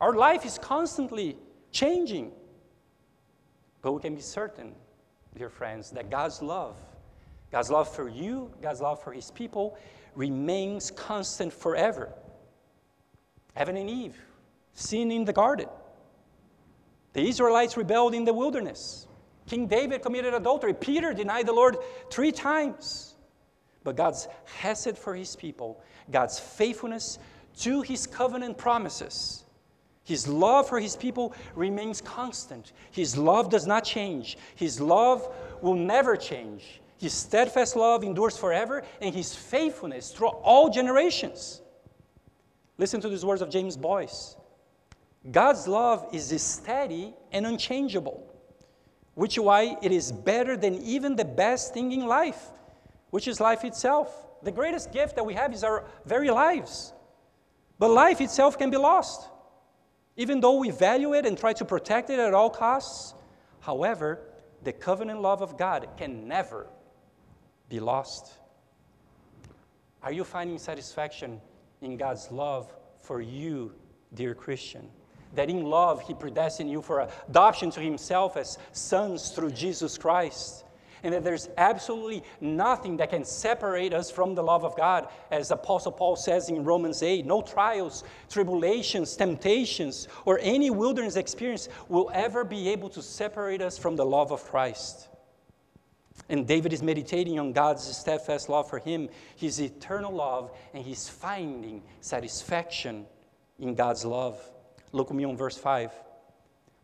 Our 0.00 0.14
life 0.14 0.44
is 0.44 0.58
constantly 0.58 1.38
changing. 1.70 2.32
But 3.80 3.92
we 3.92 4.00
can 4.00 4.14
be 4.14 4.20
certain, 4.20 4.74
dear 5.36 5.50
friends, 5.50 5.90
that 5.90 6.10
God's 6.10 6.42
love, 6.42 6.76
God's 7.50 7.70
love 7.70 7.92
for 7.94 8.08
you, 8.08 8.50
God's 8.60 8.80
love 8.80 9.02
for 9.02 9.12
His 9.12 9.30
people, 9.30 9.76
remains 10.14 10.90
constant 10.90 11.52
forever. 11.52 12.12
Adam 13.56 13.76
and 13.76 13.88
Eve, 13.88 14.16
sin 14.74 15.10
in 15.10 15.24
the 15.24 15.32
garden. 15.32 15.68
The 17.12 17.26
Israelites 17.26 17.76
rebelled 17.76 18.14
in 18.14 18.24
the 18.24 18.32
wilderness. 18.32 19.06
King 19.46 19.66
David 19.66 20.02
committed 20.02 20.34
adultery. 20.34 20.72
Peter 20.72 21.12
denied 21.12 21.46
the 21.46 21.52
Lord 21.52 21.76
three 22.10 22.32
times. 22.32 23.14
But 23.84 23.96
God's 23.96 24.28
hesed 24.44 24.96
for 24.96 25.14
his 25.14 25.36
people, 25.36 25.82
God's 26.10 26.38
faithfulness 26.38 27.18
to 27.58 27.82
his 27.82 28.06
covenant 28.06 28.56
promises, 28.56 29.41
his 30.04 30.26
love 30.26 30.68
for 30.68 30.80
his 30.80 30.96
people 30.96 31.34
remains 31.54 32.00
constant. 32.00 32.72
His 32.90 33.16
love 33.16 33.50
does 33.50 33.66
not 33.66 33.84
change. 33.84 34.36
His 34.56 34.80
love 34.80 35.32
will 35.60 35.74
never 35.74 36.16
change. 36.16 36.80
His 36.98 37.12
steadfast 37.12 37.76
love 37.76 38.04
endures 38.04 38.36
forever, 38.36 38.82
and 39.00 39.14
his 39.14 39.34
faithfulness 39.34 40.10
through 40.10 40.28
all 40.28 40.70
generations. 40.70 41.62
Listen 42.78 43.00
to 43.00 43.08
these 43.08 43.24
words 43.24 43.42
of 43.42 43.50
James 43.50 43.76
Boice 43.76 44.36
God's 45.30 45.68
love 45.68 46.06
is 46.12 46.40
steady 46.42 47.14
and 47.30 47.46
unchangeable, 47.46 48.26
which 49.14 49.36
is 49.36 49.44
why 49.44 49.76
it 49.82 49.92
is 49.92 50.10
better 50.10 50.56
than 50.56 50.82
even 50.82 51.14
the 51.14 51.24
best 51.24 51.74
thing 51.74 51.92
in 51.92 52.06
life, 52.06 52.50
which 53.10 53.28
is 53.28 53.40
life 53.40 53.64
itself. 53.64 54.26
The 54.42 54.50
greatest 54.50 54.90
gift 54.90 55.14
that 55.14 55.24
we 55.24 55.34
have 55.34 55.52
is 55.52 55.62
our 55.62 55.84
very 56.04 56.30
lives. 56.30 56.92
But 57.78 57.90
life 57.90 58.20
itself 58.20 58.58
can 58.58 58.70
be 58.70 58.76
lost, 58.76 59.28
even 60.16 60.40
though 60.40 60.58
we 60.58 60.70
value 60.70 61.14
it 61.14 61.26
and 61.26 61.38
try 61.38 61.52
to 61.54 61.64
protect 61.64 62.10
it 62.10 62.18
at 62.18 62.34
all 62.34 62.50
costs. 62.50 63.14
However, 63.60 64.20
the 64.62 64.72
covenant 64.72 65.20
love 65.20 65.42
of 65.42 65.56
God 65.56 65.88
can 65.96 66.28
never 66.28 66.66
be 67.68 67.80
lost. 67.80 68.32
Are 70.02 70.12
you 70.12 70.24
finding 70.24 70.58
satisfaction 70.58 71.40
in 71.80 71.96
God's 71.96 72.30
love 72.30 72.72
for 73.00 73.20
you, 73.20 73.72
dear 74.14 74.34
Christian? 74.34 74.88
that 75.34 75.48
in 75.48 75.64
love 75.64 76.02
he 76.02 76.14
predestined 76.14 76.70
you 76.70 76.82
for 76.82 77.08
adoption 77.28 77.70
to 77.70 77.80
himself 77.80 78.36
as 78.36 78.58
sons 78.72 79.30
through 79.30 79.50
Jesus 79.50 79.96
Christ. 79.96 80.64
And 81.02 81.12
that 81.14 81.24
there's 81.24 81.48
absolutely 81.56 82.22
nothing 82.40 82.96
that 82.98 83.10
can 83.10 83.24
separate 83.24 83.92
us 83.92 84.10
from 84.10 84.34
the 84.34 84.42
love 84.42 84.64
of 84.64 84.76
God, 84.76 85.08
as 85.30 85.50
Apostle 85.50 85.92
Paul 85.92 86.16
says 86.16 86.48
in 86.48 86.64
Romans 86.64 87.02
8 87.02 87.26
no 87.26 87.42
trials, 87.42 88.04
tribulations, 88.30 89.16
temptations, 89.16 90.06
or 90.24 90.38
any 90.42 90.70
wilderness 90.70 91.16
experience 91.16 91.68
will 91.88 92.10
ever 92.14 92.44
be 92.44 92.68
able 92.68 92.88
to 92.90 93.02
separate 93.02 93.60
us 93.60 93.76
from 93.78 93.96
the 93.96 94.06
love 94.06 94.30
of 94.30 94.44
Christ. 94.44 95.08
And 96.28 96.46
David 96.46 96.72
is 96.72 96.82
meditating 96.82 97.38
on 97.38 97.52
God's 97.52 97.84
steadfast 97.84 98.48
love 98.48 98.68
for 98.68 98.78
him, 98.78 99.08
his 99.36 99.60
eternal 99.60 100.12
love, 100.12 100.50
and 100.72 100.84
he's 100.84 101.08
finding 101.08 101.82
satisfaction 102.00 103.06
in 103.58 103.74
God's 103.74 104.04
love. 104.04 104.40
Look 104.92 105.10
with 105.10 105.16
me 105.16 105.24
on 105.24 105.36
verse 105.36 105.56
5. 105.56 105.90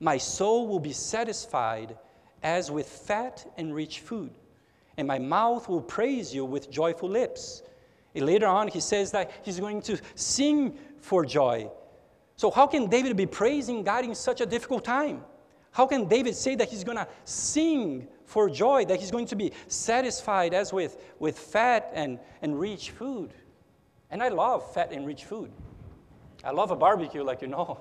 My 0.00 0.18
soul 0.18 0.66
will 0.66 0.81
be 0.81 0.92
satisfied 0.92 1.96
as 2.42 2.70
with 2.70 2.88
fat 2.88 3.51
and 3.57 3.74
rich 3.74 4.01
food, 4.01 4.31
and 4.96 5.07
my 5.07 5.18
mouth 5.18 5.68
will 5.68 5.81
praise 5.81 6.35
you 6.35 6.44
with 6.44 6.70
joyful 6.70 7.09
lips. 7.09 7.62
And 8.14 8.27
later 8.27 8.46
on, 8.46 8.68
he 8.68 8.81
says 8.81 9.11
that 9.12 9.31
he's 9.44 9.61
going 9.61 9.83
to 9.83 10.01
sing 10.14 10.77
for 11.01 11.24
joy. 11.24 11.70
So, 12.37 12.51
how 12.51 12.66
can 12.66 12.88
David 12.88 13.16
be 13.16 13.27
praising 13.27 13.83
God 13.83 14.05
in 14.05 14.14
such 14.14 14.40
a 14.40 14.46
difficult 14.46 14.85
time? 14.85 15.24
How 15.72 15.87
can 15.87 16.07
David 16.09 16.35
say 16.35 16.55
that 16.57 16.68
he's 16.68 16.85
going 16.85 16.98
to 16.98 17.07
sing 17.24 18.09
for 18.24 18.51
joy, 18.51 18.85
that 18.87 18.98
he's 18.98 19.11
going 19.11 19.27
to 19.27 19.37
be 19.37 19.53
satisfied 19.68 20.55
as 20.55 20.72
with, 20.72 20.96
with 21.18 21.38
fat 21.38 21.90
and, 21.94 22.18
and 22.42 22.59
rich 22.59 22.90
food? 22.90 23.33
And 24.11 24.22
I 24.22 24.29
love 24.29 24.72
fat 24.74 24.92
and 24.92 25.07
rich 25.07 25.24
food. 25.24 25.51
I 26.42 26.51
love 26.51 26.70
a 26.70 26.77
barbecue, 26.77 27.22
like 27.22 27.42
you 27.42 27.48
know. 27.48 27.79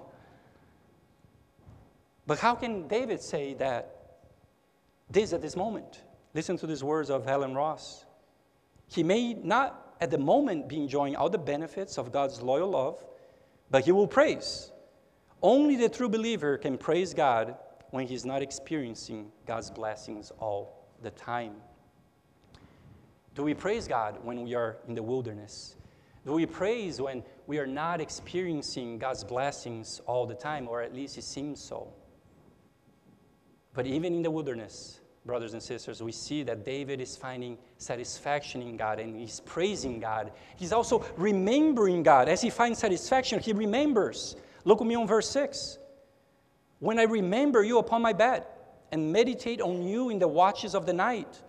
But 2.26 2.40
how 2.40 2.56
can 2.56 2.88
David 2.88 3.22
say 3.22 3.54
that 3.56 3.97
this 5.10 5.34
at 5.34 5.42
this 5.42 5.56
moment? 5.56 6.04
Listen 6.34 6.58
to 6.58 6.68
these 6.68 6.84
words 6.84 7.10
of 7.10 7.28
Allen 7.28 7.56
Ross. 7.56 8.06
He 8.88 9.04
may 9.04 9.34
not 9.34 9.96
at 10.00 10.12
the 10.12 10.18
moment 10.18 10.68
be 10.68 10.78
enjoying 10.78 11.16
all 11.16 11.30
the 11.30 11.38
benefits 11.38 11.98
of 11.98 12.12
God's 12.12 12.42
loyal 12.42 12.70
love, 12.70 13.04
but 13.72 13.86
he 13.86 13.92
will 13.92 14.08
praise. 14.08 14.72
Only 15.42 15.76
the 15.76 15.90
true 15.90 16.10
believer 16.10 16.58
can 16.58 16.78
praise 16.78 17.14
God 17.14 17.56
when 17.92 18.08
he's 18.08 18.26
not 18.26 18.42
experiencing 18.42 19.32
God's 19.46 19.72
blessings 19.72 20.32
all 20.40 20.88
the 21.02 21.12
time. 21.12 21.56
Do 23.36 23.44
we 23.44 23.54
praise 23.54 23.88
God 23.88 24.18
when 24.24 24.44
we 24.44 24.56
are 24.56 24.78
in 24.88 24.96
the 24.96 25.04
wilderness? 25.04 25.76
Do 26.26 26.34
we 26.34 26.46
praise 26.46 27.00
when 27.00 27.24
we 27.46 27.60
are 27.60 27.68
not 27.68 28.02
experiencing 28.02 28.98
God's 28.98 29.24
blessings 29.24 30.02
all 30.06 30.26
the 30.26 30.36
time, 30.36 30.68
or 30.68 30.82
at 30.82 30.94
least 30.94 31.18
it 31.18 31.24
seems 31.24 31.62
so? 31.62 31.94
But 33.78 33.86
even 33.86 34.16
in 34.16 34.24
the 34.24 34.32
wilderness, 34.32 35.02
brothers 35.24 35.54
and 35.54 35.62
sisters, 35.62 36.02
we 36.02 36.12
see 36.12 36.42
that 36.42 36.66
David 36.66 37.00
is 37.00 37.16
finding 37.16 37.60
satisfaction 37.78 38.64
in 38.64 38.76
God 38.76 39.00
and 39.00 39.16
he's 39.16 39.42
praising 39.42 40.00
God. 40.00 40.32
He's 40.56 40.74
also 40.74 41.06
remembering 41.16 42.02
God. 42.02 42.28
As 42.28 42.42
he 42.42 42.50
finds 42.50 42.80
satisfaction, 42.80 43.40
he 43.40 43.54
remembers. 43.54 44.36
Look 44.66 44.82
at 44.82 44.88
me 44.88 44.96
on 44.96 45.06
verse 45.06 45.30
6. 45.30 45.78
When 46.80 46.98
I 46.98 47.04
remember 47.04 47.64
you 47.64 47.78
upon 47.78 48.02
my 48.02 48.14
bed 48.14 48.48
and 48.92 49.14
meditate 49.14 49.62
on 49.62 49.84
you 49.84 50.10
in 50.10 50.18
the 50.18 50.28
watches 50.28 50.74
of 50.74 50.88
the 50.88 50.94
night, 50.94 51.44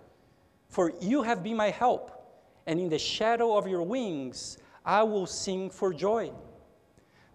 for 0.68 0.92
you 1.00 1.22
have 1.22 1.42
been 1.42 1.56
my 1.56 1.70
help, 1.70 2.10
and 2.66 2.78
in 2.78 2.90
the 2.90 2.98
shadow 2.98 3.56
of 3.56 3.66
your 3.66 3.82
wings 3.82 4.58
I 4.84 5.02
will 5.02 5.24
sing 5.24 5.70
for 5.70 5.94
joy. 5.94 6.30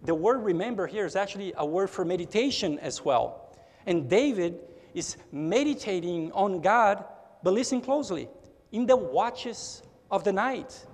The 0.04 0.14
word 0.14 0.44
remember 0.44 0.86
here 0.86 1.04
is 1.04 1.16
actually 1.16 1.52
a 1.56 1.66
word 1.66 1.90
for 1.90 2.04
meditation 2.04 2.78
as 2.78 3.04
well. 3.04 3.56
And 3.86 4.08
David 4.08 4.60
is 4.94 5.16
meditating 5.32 6.32
on 6.32 6.60
God, 6.60 7.04
but 7.42 7.52
listen 7.52 7.80
closely, 7.80 8.28
in 8.72 8.86
the 8.86 8.96
watches 8.96 9.82
of 10.10 10.24
the 10.24 10.32
night. 10.32 10.86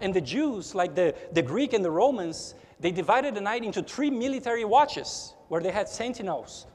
And 0.00 0.14
the 0.14 0.20
Jews, 0.20 0.74
like 0.74 0.94
the, 0.94 1.14
the 1.32 1.42
Greek 1.42 1.72
and 1.72 1.84
the 1.84 1.90
Romans, 1.90 2.54
they 2.78 2.92
divided 2.92 3.34
the 3.34 3.40
night 3.40 3.64
into 3.64 3.82
three 3.82 4.10
military 4.10 4.64
watches 4.64 5.34
where 5.48 5.60
they 5.60 5.72
had 5.72 5.88
sentinels 5.88 6.66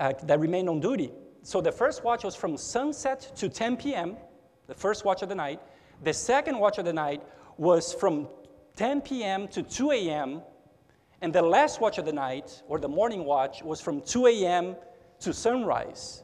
uh, 0.00 0.12
that 0.24 0.40
remained 0.40 0.68
on 0.68 0.80
duty. 0.80 1.12
So 1.42 1.60
the 1.60 1.72
first 1.72 2.02
watch 2.02 2.24
was 2.24 2.34
from 2.34 2.56
sunset 2.56 3.32
to 3.36 3.48
10 3.48 3.76
p.m., 3.76 4.16
the 4.66 4.74
first 4.74 5.04
watch 5.04 5.22
of 5.22 5.28
the 5.28 5.34
night. 5.34 5.60
The 6.02 6.12
second 6.12 6.58
watch 6.58 6.78
of 6.78 6.84
the 6.84 6.92
night 6.92 7.22
was 7.56 7.92
from 7.92 8.28
10 8.76 9.00
p.m. 9.02 9.48
to 9.48 9.62
2 9.62 9.90
a.m., 9.92 10.42
and 11.20 11.32
the 11.32 11.42
last 11.42 11.80
watch 11.80 11.98
of 11.98 12.04
the 12.04 12.12
night, 12.12 12.62
or 12.68 12.78
the 12.78 12.88
morning 12.88 13.24
watch, 13.24 13.62
was 13.62 13.80
from 13.80 14.00
2 14.02 14.26
a.m. 14.26 14.76
to 15.20 15.32
sunrise. 15.32 16.22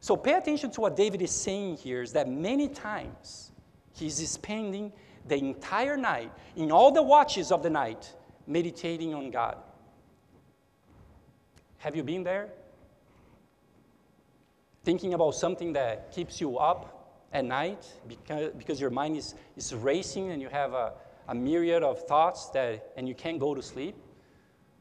So 0.00 0.16
pay 0.16 0.34
attention 0.34 0.70
to 0.72 0.80
what 0.80 0.96
David 0.96 1.20
is 1.20 1.30
saying 1.30 1.76
here 1.76 2.00
is 2.00 2.12
that 2.12 2.28
many 2.28 2.68
times 2.68 3.52
he's 3.92 4.16
spending 4.28 4.92
the 5.26 5.36
entire 5.36 5.96
night, 5.96 6.30
in 6.54 6.70
all 6.70 6.92
the 6.92 7.02
watches 7.02 7.50
of 7.50 7.62
the 7.62 7.70
night, 7.70 8.14
meditating 8.46 9.12
on 9.12 9.30
God. 9.30 9.56
Have 11.78 11.96
you 11.96 12.04
been 12.04 12.22
there? 12.22 12.48
Thinking 14.84 15.14
about 15.14 15.34
something 15.34 15.72
that 15.72 16.12
keeps 16.12 16.40
you 16.40 16.58
up 16.58 17.26
at 17.32 17.44
night 17.44 17.84
because, 18.06 18.52
because 18.56 18.80
your 18.80 18.90
mind 18.90 19.16
is, 19.16 19.34
is 19.56 19.74
racing 19.74 20.30
and 20.30 20.40
you 20.40 20.48
have 20.48 20.72
a, 20.72 20.92
a 21.28 21.34
myriad 21.34 21.82
of 21.82 22.06
thoughts 22.06 22.48
that, 22.50 22.92
and 22.96 23.08
you 23.08 23.14
can't 23.14 23.40
go 23.40 23.54
to 23.54 23.62
sleep? 23.62 23.96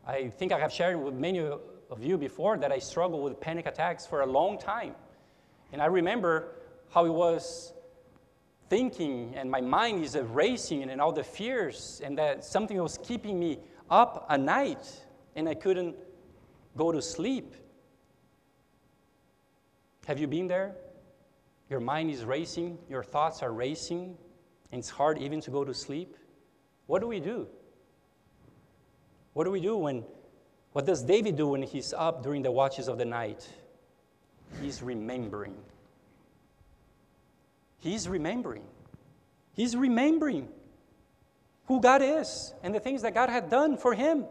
I 0.08 0.30
think 0.30 0.52
I 0.52 0.60
have 0.60 0.72
shared 0.72 1.02
with 1.02 1.16
many 1.16 1.40
of 1.40 2.04
you 2.04 2.18
before 2.18 2.58
that 2.58 2.72
I 2.72 2.80
struggled 2.80 3.24
with 3.24 3.40
panic 3.40 3.66
attacks 3.66 4.06
for 4.06 4.22
a 4.22 4.26
long 4.26 4.60
time. 4.60 4.94
And 5.72 5.82
I 5.82 5.86
remember 5.86 6.54
how 6.92 7.06
it 7.06 7.14
was 7.14 7.74
thinking 8.70 9.34
and 9.36 9.50
my 9.50 9.62
mind 9.62 10.04
is 10.04 10.16
racing 10.16 10.90
and 10.90 11.02
all 11.02 11.12
the 11.12 11.24
fears 11.24 12.02
and 12.04 12.18
that 12.18 12.44
something 12.44 12.82
was 12.82 13.00
keeping 13.04 13.40
me 13.40 13.60
up 13.90 14.26
at 14.30 14.40
night 14.40 15.06
and 15.36 15.50
I 15.50 15.56
couldn't 15.56 15.96
go 16.78 16.92
to 16.92 17.02
sleep. 17.02 17.56
Have 20.08 20.20
you 20.20 20.28
been 20.28 20.48
there? 20.48 20.76
Your 21.70 21.80
mind 21.80 22.12
is 22.12 22.24
racing, 22.24 22.78
your 22.88 23.04
thoughts 23.04 23.42
are 23.42 23.52
racing, 23.52 24.16
and 24.72 24.80
it's 24.80 24.90
hard 24.90 25.18
even 25.18 25.42
to 25.42 25.52
go 25.52 25.64
to 25.64 25.74
sleep. 25.74 26.16
What 26.86 27.02
do 27.02 27.08
we 27.08 27.20
do? 27.20 27.48
What 29.36 29.44
do 29.44 29.52
we 29.52 29.60
do 29.60 29.76
when, 29.76 30.06
what 30.72 30.86
does 30.86 31.04
David 31.04 31.36
do 31.36 31.50
when 31.50 31.62
he's 31.62 31.92
up 31.92 32.24
during 32.24 32.42
the 32.42 32.52
watches 32.52 32.88
of 32.88 32.98
the 32.98 33.04
night? 33.04 33.46
He's 34.62 34.82
remembering. 34.82 35.58
He's 37.80 38.08
remembering. 38.08 38.64
He's 39.54 39.76
remembering 39.76 40.48
who 41.66 41.82
God 41.82 42.02
is 42.02 42.54
and 42.64 42.74
the 42.74 42.80
things 42.80 43.02
that 43.02 43.14
God 43.14 43.30
had 43.30 43.50
done 43.50 43.76
for 43.76 43.94
him. 43.94 44.24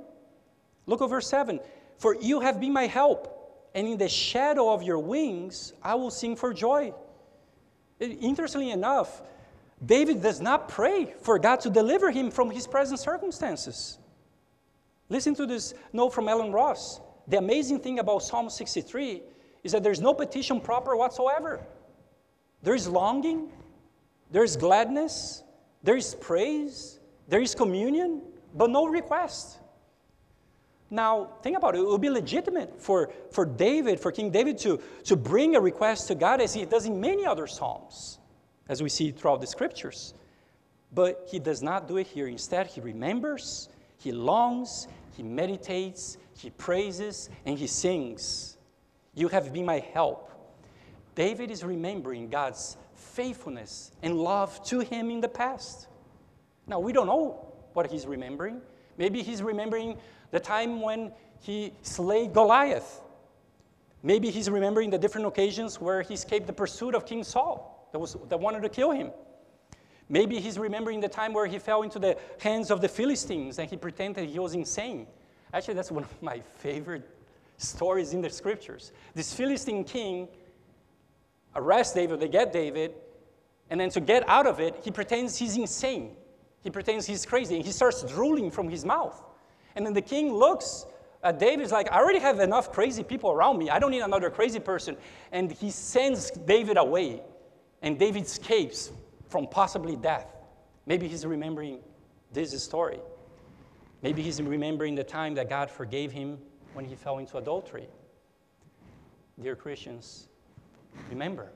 Look 0.86 1.02
at 1.02 1.10
verse 1.10 1.28
7 1.28 1.60
For 1.98 2.14
you 2.14 2.40
have 2.40 2.58
been 2.58 2.72
my 2.72 2.86
help, 2.86 3.68
and 3.74 3.86
in 3.86 3.98
the 3.98 4.08
shadow 4.08 4.72
of 4.72 4.82
your 4.82 5.00
wings 5.00 5.74
I 5.82 5.96
will 5.96 6.10
sing 6.10 6.34
for 6.34 6.54
joy. 6.54 6.94
Interestingly 8.00 8.70
enough, 8.70 9.20
David 9.84 10.22
does 10.22 10.40
not 10.40 10.70
pray 10.70 11.12
for 11.20 11.38
God 11.38 11.60
to 11.60 11.68
deliver 11.68 12.10
him 12.10 12.30
from 12.30 12.50
his 12.50 12.66
present 12.66 13.00
circumstances. 13.00 13.98
Listen 15.08 15.34
to 15.34 15.46
this 15.46 15.74
note 15.92 16.10
from 16.10 16.28
Allen 16.28 16.52
Ross. 16.52 17.00
The 17.28 17.38
amazing 17.38 17.80
thing 17.80 17.98
about 17.98 18.22
Psalm 18.22 18.50
63 18.50 19.22
is 19.62 19.72
that 19.72 19.82
there's 19.82 20.00
no 20.00 20.14
petition 20.14 20.60
proper 20.60 20.96
whatsoever. 20.96 21.60
There 22.62 22.74
is 22.74 22.88
longing, 22.88 23.50
there 24.30 24.44
is 24.44 24.56
gladness, 24.56 25.42
there 25.82 25.96
is 25.96 26.14
praise, 26.14 26.98
there 27.28 27.40
is 27.40 27.54
communion, 27.54 28.22
but 28.54 28.70
no 28.70 28.86
request. 28.86 29.58
Now, 30.90 31.30
think 31.42 31.56
about 31.56 31.74
it. 31.74 31.78
It 31.78 31.86
would 31.86 32.00
be 32.00 32.10
legitimate 32.10 32.80
for, 32.80 33.10
for 33.32 33.44
David, 33.44 33.98
for 33.98 34.12
King 34.12 34.30
David, 34.30 34.58
to, 34.58 34.80
to 35.04 35.16
bring 35.16 35.56
a 35.56 35.60
request 35.60 36.08
to 36.08 36.14
God 36.14 36.40
as 36.40 36.54
he 36.54 36.64
does 36.64 36.86
in 36.86 37.00
many 37.00 37.26
other 37.26 37.46
Psalms, 37.46 38.18
as 38.68 38.82
we 38.82 38.88
see 38.88 39.10
throughout 39.10 39.40
the 39.40 39.46
scriptures. 39.46 40.14
But 40.92 41.26
he 41.30 41.38
does 41.38 41.62
not 41.62 41.88
do 41.88 41.96
it 41.96 42.06
here. 42.06 42.28
Instead, 42.28 42.68
he 42.68 42.80
remembers, 42.80 43.68
he 44.04 44.12
longs, 44.12 44.86
he 45.16 45.22
meditates, 45.22 46.18
he 46.36 46.50
praises, 46.50 47.30
and 47.46 47.58
he 47.58 47.66
sings. 47.66 48.58
You 49.14 49.28
have 49.28 49.50
been 49.50 49.64
my 49.64 49.78
help. 49.78 50.30
David 51.14 51.50
is 51.50 51.64
remembering 51.64 52.28
God's 52.28 52.76
faithfulness 52.94 53.92
and 54.02 54.18
love 54.18 54.62
to 54.64 54.80
him 54.80 55.10
in 55.10 55.22
the 55.22 55.28
past. 55.28 55.86
Now, 56.66 56.80
we 56.80 56.92
don't 56.92 57.06
know 57.06 57.50
what 57.72 57.90
he's 57.90 58.06
remembering. 58.06 58.60
Maybe 58.98 59.22
he's 59.22 59.42
remembering 59.42 59.96
the 60.32 60.40
time 60.40 60.82
when 60.82 61.10
he 61.40 61.72
slayed 61.80 62.34
Goliath. 62.34 63.00
Maybe 64.02 64.30
he's 64.30 64.50
remembering 64.50 64.90
the 64.90 64.98
different 64.98 65.26
occasions 65.26 65.80
where 65.80 66.02
he 66.02 66.12
escaped 66.12 66.46
the 66.46 66.52
pursuit 66.52 66.94
of 66.94 67.06
King 67.06 67.24
Saul 67.24 67.88
that, 67.92 67.98
was, 67.98 68.18
that 68.28 68.38
wanted 68.38 68.62
to 68.64 68.68
kill 68.68 68.90
him. 68.90 69.12
Maybe 70.08 70.38
he's 70.38 70.58
remembering 70.58 71.00
the 71.00 71.08
time 71.08 71.32
where 71.32 71.46
he 71.46 71.58
fell 71.58 71.82
into 71.82 71.98
the 71.98 72.16
hands 72.40 72.70
of 72.70 72.80
the 72.80 72.88
Philistines 72.88 73.58
and 73.58 73.68
he 73.68 73.76
pretended 73.76 74.28
he 74.28 74.38
was 74.38 74.54
insane. 74.54 75.06
Actually, 75.52 75.74
that's 75.74 75.90
one 75.90 76.04
of 76.04 76.22
my 76.22 76.40
favorite 76.56 77.08
stories 77.56 78.12
in 78.12 78.20
the 78.20 78.30
scriptures. 78.30 78.92
This 79.14 79.32
Philistine 79.32 79.84
king 79.84 80.28
arrests 81.54 81.94
David, 81.94 82.20
they 82.20 82.28
get 82.28 82.52
David, 82.52 82.92
and 83.70 83.80
then 83.80 83.90
to 83.90 84.00
get 84.00 84.28
out 84.28 84.46
of 84.46 84.60
it, 84.60 84.76
he 84.82 84.90
pretends 84.90 85.36
he's 85.36 85.56
insane. 85.56 86.16
He 86.62 86.70
pretends 86.70 87.06
he's 87.06 87.24
crazy, 87.24 87.56
and 87.56 87.64
he 87.64 87.72
starts 87.72 88.02
drooling 88.02 88.50
from 88.50 88.68
his 88.68 88.84
mouth. 88.84 89.22
And 89.76 89.86
then 89.86 89.92
the 89.92 90.02
king 90.02 90.32
looks 90.32 90.86
at 91.22 91.38
David, 91.38 91.60
he's 91.60 91.72
like, 91.72 91.90
I 91.90 91.98
already 91.98 92.18
have 92.18 92.40
enough 92.40 92.72
crazy 92.72 93.02
people 93.02 93.30
around 93.30 93.58
me. 93.58 93.70
I 93.70 93.78
don't 93.78 93.90
need 93.90 94.00
another 94.00 94.28
crazy 94.30 94.60
person. 94.60 94.96
And 95.32 95.50
he 95.50 95.70
sends 95.70 96.30
David 96.30 96.76
away, 96.76 97.22
and 97.80 97.98
David 97.98 98.24
escapes 98.24 98.90
from 99.34 99.48
possibly 99.48 99.96
death. 99.96 100.28
Maybe 100.86 101.08
he's 101.08 101.26
remembering 101.26 101.80
this 102.32 102.62
story. 102.62 103.00
Maybe 104.00 104.22
he's 104.22 104.40
remembering 104.40 104.94
the 104.94 105.02
time 105.02 105.34
that 105.34 105.48
God 105.48 105.68
forgave 105.68 106.12
him 106.12 106.38
when 106.72 106.84
he 106.84 106.94
fell 106.94 107.18
into 107.18 107.38
adultery. 107.38 107.88
Dear 109.42 109.56
Christians, 109.56 110.28
remember. 111.10 111.50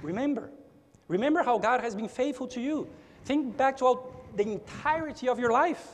Remember. 0.00 0.48
Remember 1.08 1.42
how 1.42 1.58
God 1.58 1.80
has 1.80 1.96
been 1.96 2.06
faithful 2.06 2.46
to 2.46 2.60
you. 2.60 2.88
Think 3.24 3.56
back 3.56 3.76
to 3.78 3.98
the 4.36 4.44
entirety 4.44 5.28
of 5.28 5.40
your 5.40 5.50
life. 5.50 5.88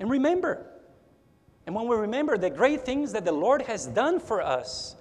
And 0.00 0.08
remember. 0.08 0.64
And 1.66 1.74
when 1.74 1.86
we 1.86 1.96
remember 1.96 2.38
the 2.38 2.48
great 2.48 2.86
things 2.86 3.12
that 3.12 3.26
the 3.26 3.32
Lord 3.32 3.60
has 3.60 3.84
done 3.88 4.20
for 4.20 4.40
us, 4.40 4.96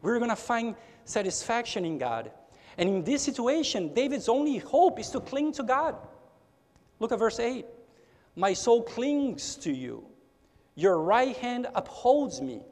we're 0.00 0.18
going 0.18 0.30
to 0.30 0.36
find 0.36 0.76
satisfaction 1.06 1.84
in 1.84 1.98
God. 1.98 2.30
And 2.78 2.88
in 2.88 3.04
this 3.04 3.22
situation, 3.22 3.94
David's 3.94 4.28
only 4.28 4.58
hope 4.58 4.98
is 4.98 5.10
to 5.10 5.20
cling 5.20 5.52
to 5.52 5.62
God. 5.62 5.96
Look 6.98 7.12
at 7.12 7.18
verse 7.18 7.38
8. 7.38 7.66
My 8.36 8.52
soul 8.52 8.82
clings 8.82 9.56
to 9.56 9.72
you. 9.72 10.04
Your 10.74 10.98
right 10.98 11.36
hand 11.36 11.68
upholds 11.74 12.40
me. 12.40 12.62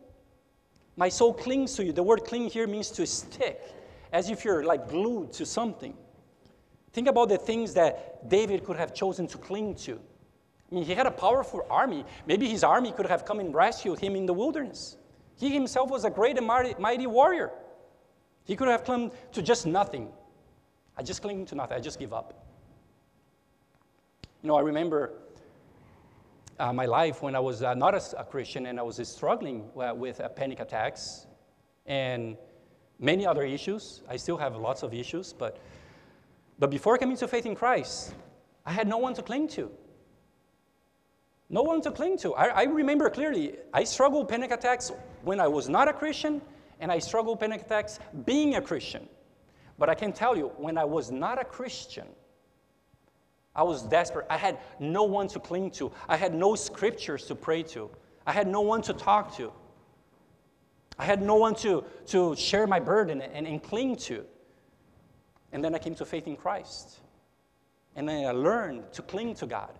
My 0.96 1.08
soul 1.08 1.32
clings 1.32 1.74
to 1.76 1.84
you. 1.84 1.92
The 1.92 2.02
word 2.02 2.24
cling 2.24 2.48
here 2.50 2.66
means 2.66 2.90
to 2.90 3.06
stick, 3.06 3.60
as 4.12 4.28
if 4.28 4.44
you're 4.44 4.64
like 4.64 4.88
glued 4.88 5.32
to 5.34 5.46
something. 5.46 5.94
Think 6.92 7.08
about 7.08 7.28
the 7.28 7.38
things 7.38 7.72
that 7.74 8.28
David 8.28 8.64
could 8.64 8.76
have 8.76 8.92
chosen 8.92 9.26
to 9.28 9.38
cling 9.38 9.76
to. 9.76 9.98
I 10.70 10.74
mean, 10.74 10.84
he 10.84 10.94
had 10.94 11.06
a 11.06 11.10
powerful 11.10 11.66
army. 11.70 12.04
Maybe 12.26 12.48
his 12.48 12.64
army 12.64 12.92
could 12.92 13.06
have 13.06 13.24
come 13.24 13.40
and 13.40 13.54
rescued 13.54 13.98
him 13.98 14.16
in 14.16 14.26
the 14.26 14.34
wilderness. 14.34 14.96
He 15.38 15.50
himself 15.50 15.90
was 15.90 16.04
a 16.04 16.10
great 16.10 16.38
and 16.38 16.46
mighty, 16.46 17.06
warrior. 17.06 17.50
He 18.44 18.56
could 18.56 18.68
have 18.68 18.84
clung 18.84 19.12
to 19.32 19.42
just 19.42 19.66
nothing. 19.66 20.10
I 20.96 21.02
just 21.02 21.22
cling 21.22 21.46
to 21.46 21.54
nothing. 21.54 21.76
I 21.76 21.80
just 21.80 21.98
give 21.98 22.12
up. 22.12 22.46
You 24.42 24.48
know, 24.48 24.56
I 24.56 24.60
remember 24.60 25.12
uh, 26.58 26.72
my 26.72 26.86
life 26.86 27.22
when 27.22 27.34
I 27.34 27.40
was 27.40 27.62
uh, 27.62 27.74
not 27.74 27.94
a, 27.94 28.20
a, 28.20 28.24
Christian 28.24 28.66
and 28.66 28.78
I 28.78 28.82
was 28.82 29.00
struggling 29.08 29.70
uh, 29.76 29.94
with 29.94 30.20
panic 30.36 30.60
attacks 30.60 31.26
and 31.86 32.36
many 32.98 33.26
other 33.26 33.44
issues. 33.44 34.02
I 34.08 34.16
still 34.16 34.36
have 34.36 34.56
lots 34.56 34.82
of 34.82 34.92
issues, 34.92 35.32
but, 35.32 35.58
but 36.58 36.70
before 36.70 36.98
coming 36.98 37.16
to 37.18 37.28
faith 37.28 37.46
in 37.46 37.54
Christ, 37.54 38.14
I 38.66 38.72
had 38.72 38.86
no 38.86 38.98
one 38.98 39.14
to 39.14 39.22
cling 39.22 39.48
to. 39.48 39.70
No 41.50 41.62
one 41.62 41.82
to 41.82 41.90
cling 41.90 42.16
to. 42.18 42.34
I, 42.34 42.46
I 42.46 42.62
remember 42.64 43.10
clearly, 43.10 43.56
I 43.74 43.84
struggled 43.84 44.28
panic 44.28 44.50
attacks 44.52 44.90
when 45.22 45.38
I 45.38 45.48
was 45.48 45.68
not 45.68 45.88
a 45.88 45.92
Christian, 45.92 46.40
and 46.82 46.90
I 46.90 46.98
struggled 46.98 47.38
panic 47.38 47.62
attacks 47.62 48.00
being 48.26 48.56
a 48.56 48.60
Christian. 48.60 49.08
But 49.78 49.88
I 49.88 49.94
can 49.94 50.12
tell 50.12 50.36
you, 50.36 50.48
when 50.56 50.76
I 50.76 50.84
was 50.84 51.12
not 51.12 51.40
a 51.40 51.44
Christian, 51.44 52.06
I 53.54 53.62
was 53.62 53.84
desperate. 53.84 54.26
I 54.28 54.36
had 54.36 54.58
no 54.80 55.04
one 55.04 55.28
to 55.28 55.38
cling 55.38 55.70
to. 55.72 55.92
I 56.08 56.16
had 56.16 56.34
no 56.34 56.56
scriptures 56.56 57.26
to 57.26 57.36
pray 57.36 57.62
to. 57.74 57.88
I 58.26 58.32
had 58.32 58.48
no 58.48 58.62
one 58.62 58.82
to 58.82 58.92
talk 58.92 59.36
to. 59.36 59.52
I 60.98 61.04
had 61.04 61.22
no 61.22 61.36
one 61.36 61.54
to, 61.56 61.84
to 62.06 62.34
share 62.34 62.66
my 62.66 62.80
burden 62.80 63.22
and, 63.22 63.46
and 63.46 63.62
cling 63.62 63.96
to. 63.96 64.24
And 65.52 65.64
then 65.64 65.76
I 65.76 65.78
came 65.78 65.94
to 65.94 66.04
faith 66.04 66.26
in 66.26 66.36
Christ. 66.36 66.98
And 67.94 68.08
then 68.08 68.26
I 68.26 68.32
learned 68.32 68.92
to 68.94 69.02
cling 69.02 69.36
to 69.36 69.46
God 69.46 69.78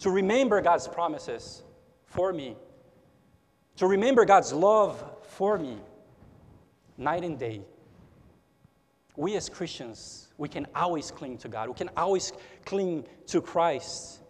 to 0.00 0.10
remember 0.10 0.60
God's 0.60 0.88
promises 0.88 1.62
for 2.06 2.32
me, 2.32 2.56
to 3.76 3.86
remember 3.86 4.24
God's 4.24 4.52
love 4.52 5.02
for 5.22 5.58
me 5.58 5.78
night 6.98 7.24
and 7.24 7.38
day. 7.38 7.60
We 9.16 9.36
as 9.36 9.48
Christians, 9.48 10.28
we 10.38 10.48
can 10.48 10.66
always 10.74 11.10
cling 11.10 11.38
to 11.38 11.48
God. 11.48 11.68
We 11.68 11.74
can 11.74 11.90
always 11.96 12.32
cling 12.64 13.06
to 13.28 13.40
Christ. 13.40 14.20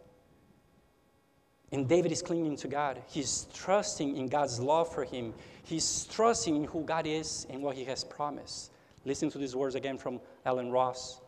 And 1.72 1.88
David 1.88 2.12
is 2.12 2.22
clinging 2.22 2.56
to 2.58 2.68
God. 2.68 3.02
He's 3.08 3.46
trusting 3.52 4.16
in 4.16 4.28
God's 4.28 4.60
love 4.60 4.92
for 4.92 5.04
him. 5.04 5.34
He's 5.64 6.06
trusting 6.06 6.54
in 6.54 6.64
who 6.64 6.84
God 6.84 7.06
is 7.06 7.46
and 7.50 7.62
what 7.62 7.74
he 7.74 7.84
has 7.84 8.04
promised. 8.04 8.70
Listen 9.04 9.30
to 9.30 9.38
these 9.38 9.56
words 9.56 9.74
again 9.74 9.98
from 9.98 10.20
Allen 10.44 10.70
Ross. 10.70 11.20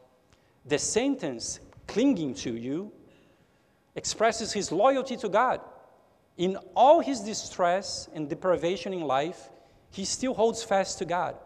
The 0.67 0.79
sentence, 0.79 1.59
clinging 1.89 2.35
to 2.35 2.57
you, 2.57 2.93
expresses 3.97 4.53
his 4.53 4.71
loyalty 4.71 5.17
to 5.17 5.29
God. 5.29 5.61
In 6.39 6.57
all 6.77 7.01
his 7.01 7.21
distress 7.21 8.09
and 8.15 8.29
deprivation 8.29 8.93
in 8.93 9.01
life, 9.01 9.51
he 9.91 10.05
still 10.05 10.35
holds 10.35 10.63
fast 10.63 10.99
to 10.99 11.05
God. 11.05 11.37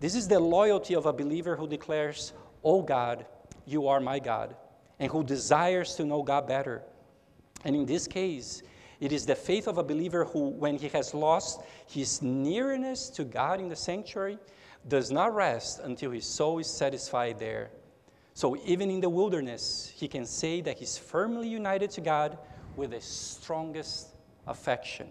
This 0.00 0.16
is 0.16 0.26
the 0.26 0.40
loyalty 0.40 0.94
of 0.94 1.06
a 1.06 1.12
believer 1.12 1.54
who 1.54 1.68
declares, 1.68 2.32
Oh 2.64 2.82
God, 2.82 3.24
you 3.66 3.86
are 3.86 4.00
my 4.00 4.18
God, 4.18 4.56
and 4.98 5.10
who 5.12 5.22
desires 5.22 5.94
to 5.94 6.04
know 6.04 6.24
God 6.24 6.48
better. 6.48 6.82
And 7.64 7.76
in 7.76 7.86
this 7.86 8.08
case, 8.08 8.62
it 8.98 9.12
is 9.12 9.26
the 9.26 9.36
faith 9.36 9.68
of 9.68 9.78
a 9.78 9.84
believer 9.84 10.24
who, 10.24 10.48
when 10.48 10.76
he 10.76 10.88
has 10.88 11.14
lost 11.14 11.60
his 11.86 12.20
nearness 12.20 13.08
to 13.10 13.24
God 13.24 13.60
in 13.60 13.68
the 13.68 13.76
sanctuary, 13.76 14.38
does 14.88 15.12
not 15.12 15.34
rest 15.34 15.78
until 15.84 16.10
his 16.10 16.26
soul 16.26 16.58
is 16.58 16.66
satisfied 16.66 17.38
there. 17.38 17.70
So 18.34 18.56
even 18.64 18.90
in 18.90 19.00
the 19.00 19.08
wilderness, 19.08 19.92
he 19.94 20.08
can 20.08 20.26
say 20.26 20.60
that 20.62 20.78
he's 20.78 20.98
firmly 20.98 21.48
united 21.48 21.90
to 21.92 22.00
God 22.00 22.38
with 22.74 22.90
the 22.90 23.00
strongest 23.00 24.11
affection. 24.46 25.08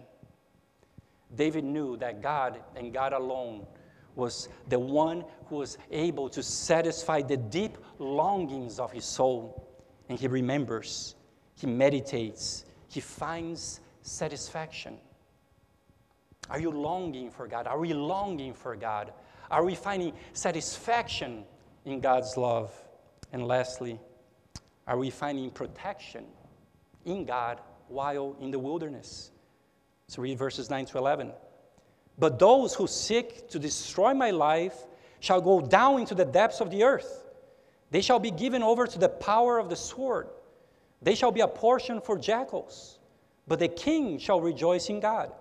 David 1.34 1.64
knew 1.64 1.96
that 1.96 2.22
God 2.22 2.60
and 2.76 2.92
God 2.92 3.12
alone 3.12 3.66
was 4.14 4.48
the 4.68 4.78
one 4.78 5.24
who 5.46 5.56
was 5.56 5.78
able 5.90 6.28
to 6.28 6.42
satisfy 6.42 7.22
the 7.22 7.36
deep 7.36 7.78
longings 7.98 8.78
of 8.78 8.92
his 8.92 9.04
soul. 9.04 9.68
And 10.08 10.18
he 10.18 10.26
remembers, 10.26 11.14
he 11.54 11.66
meditates, 11.66 12.66
he 12.88 13.00
finds 13.00 13.80
satisfaction. 14.02 14.98
Are 16.50 16.60
you 16.60 16.70
longing 16.70 17.30
for 17.30 17.46
God? 17.46 17.66
Are 17.66 17.78
we 17.78 17.94
longing 17.94 18.52
for 18.52 18.76
God? 18.76 19.12
Are 19.50 19.64
we 19.64 19.74
finding 19.74 20.12
satisfaction 20.32 21.44
in 21.84 22.00
God's 22.00 22.36
love? 22.36 22.72
And 23.32 23.46
lastly, 23.46 23.98
are 24.86 24.98
we 24.98 25.08
finding 25.08 25.50
protection 25.50 26.24
in 27.06 27.24
God 27.24 27.60
while 27.92 28.36
in 28.40 28.50
the 28.50 28.58
wilderness? 28.58 29.30
So 30.08 30.22
read 30.22 30.38
verses 30.38 30.70
9 30.70 30.86
to 30.86 30.98
11. 30.98 31.32
But 32.18 32.38
those 32.38 32.74
who 32.74 32.86
seek 32.86 33.48
to 33.50 33.58
destroy 33.58 34.14
my 34.14 34.30
life 34.30 34.74
shall 35.20 35.40
go 35.40 35.60
down 35.60 36.00
into 36.00 36.14
the 36.14 36.24
depths 36.24 36.60
of 36.60 36.70
the 36.70 36.84
earth. 36.84 37.24
They 37.90 38.00
shall 38.00 38.18
be 38.18 38.30
given 38.30 38.62
over 38.62 38.86
to 38.86 38.98
the 38.98 39.08
power 39.08 39.58
of 39.58 39.68
the 39.68 39.76
sword. 39.76 40.28
They 41.00 41.14
shall 41.14 41.32
be 41.32 41.40
a 41.40 41.48
portion 41.48 42.00
for 42.00 42.18
jackals. 42.18 42.98
But 43.46 43.58
the 43.58 43.68
king 43.68 44.18
shall 44.18 44.40
rejoice 44.40 44.88
in 44.88 45.00
God. 45.00 45.32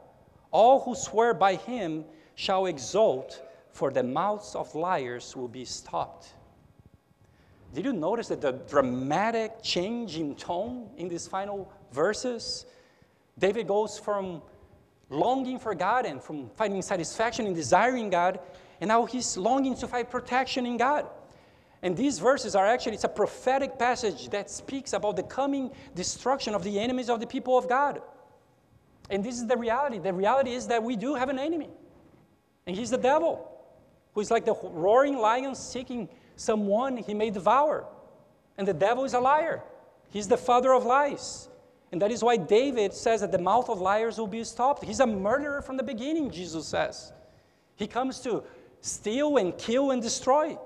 All 0.52 0.82
who 0.82 0.96
swear 0.96 1.34
by 1.34 1.56
him 1.56 2.06
shall 2.36 2.66
exult, 2.66 3.42
for 3.72 3.92
the 3.92 4.04
mouths 4.04 4.56
of 4.56 4.74
liars 4.76 5.36
will 5.36 5.48
be 5.48 5.66
stopped. 5.66 6.34
Did 7.74 7.86
you 7.86 7.94
notice 7.94 8.28
that 8.28 8.42
the 8.42 8.52
dramatic 8.52 9.64
change 9.64 10.18
in 10.18 10.36
tone 10.36 10.90
in 10.98 11.08
these 11.08 11.28
final 11.28 11.72
verses? 11.94 12.66
David 13.40 13.68
goes 13.68 13.98
from 13.98 14.42
longing 15.10 15.58
for 15.58 15.74
God 15.74 16.06
and 16.06 16.22
from 16.22 16.50
finding 16.50 16.82
satisfaction 16.82 17.48
in 17.48 17.54
desiring 17.54 18.10
God, 18.10 18.40
and 18.82 18.88
now 18.90 19.06
he's 19.06 19.38
longing 19.38 19.76
to 19.76 19.88
find 19.88 20.10
protection 20.10 20.66
in 20.66 20.78
God. 20.78 21.08
And 21.82 21.96
these 21.96 22.20
verses 22.20 22.56
are 22.56 22.66
actually, 22.66 22.94
it's 22.94 23.06
a 23.06 23.10
prophetic 23.10 23.80
passage 23.80 24.30
that 24.30 24.50
speaks 24.50 24.94
about 24.94 25.16
the 25.16 25.24
coming 25.24 25.72
destruction 25.96 26.54
of 26.54 26.64
the 26.64 26.80
enemies 26.80 27.10
of 27.10 27.20
the 27.20 27.28
people 27.28 27.58
of 27.58 27.68
God. 27.68 28.02
And 29.10 29.24
this 29.24 29.36
is 29.36 29.48
the 29.48 29.58
reality. 29.58 29.98
The 29.98 30.14
reality 30.14 30.52
is 30.52 30.68
that 30.68 30.84
we 30.84 30.96
do 30.96 31.16
have 31.16 31.30
an 31.30 31.40
enemy, 31.40 31.70
and 32.68 32.76
he's 32.76 32.92
the 32.92 32.98
devil, 32.98 33.48
who 34.14 34.22
is 34.22 34.30
like 34.30 34.46
the 34.46 34.56
roaring 34.62 35.18
lion 35.18 35.56
seeking 35.56 36.10
someone 36.42 36.98
he 36.98 37.14
may 37.14 37.30
devour. 37.30 37.86
And 38.58 38.68
the 38.68 38.74
devil 38.74 39.06
is 39.06 39.14
a 39.14 39.20
liar, 39.20 39.62
he's 40.10 40.28
the 40.28 40.38
father 40.38 40.74
of 40.74 40.86
lies. 40.86 41.48
And 41.92 42.02
that 42.02 42.12
is 42.12 42.24
why 42.24 42.38
David 42.38 42.94
says 42.94 43.20
that 43.20 43.34
the 43.34 43.38
mouth 43.38 43.68
of 43.68 43.82
liars 43.82 44.18
will 44.18 44.28
be 44.28 44.44
stopped. 44.46 44.84
He's 44.84 45.02
a 45.02 45.08
murderer 45.08 45.62
from 45.62 45.76
the 45.76 45.84
beginning, 45.84 46.32
Jesus 46.32 46.66
says. 46.66 47.12
He 47.76 47.86
comes 47.86 48.22
to 48.22 48.44
steal 48.80 49.36
and 49.36 49.58
kill 49.58 49.92
and 49.92 50.02
destroy. 50.02 50.58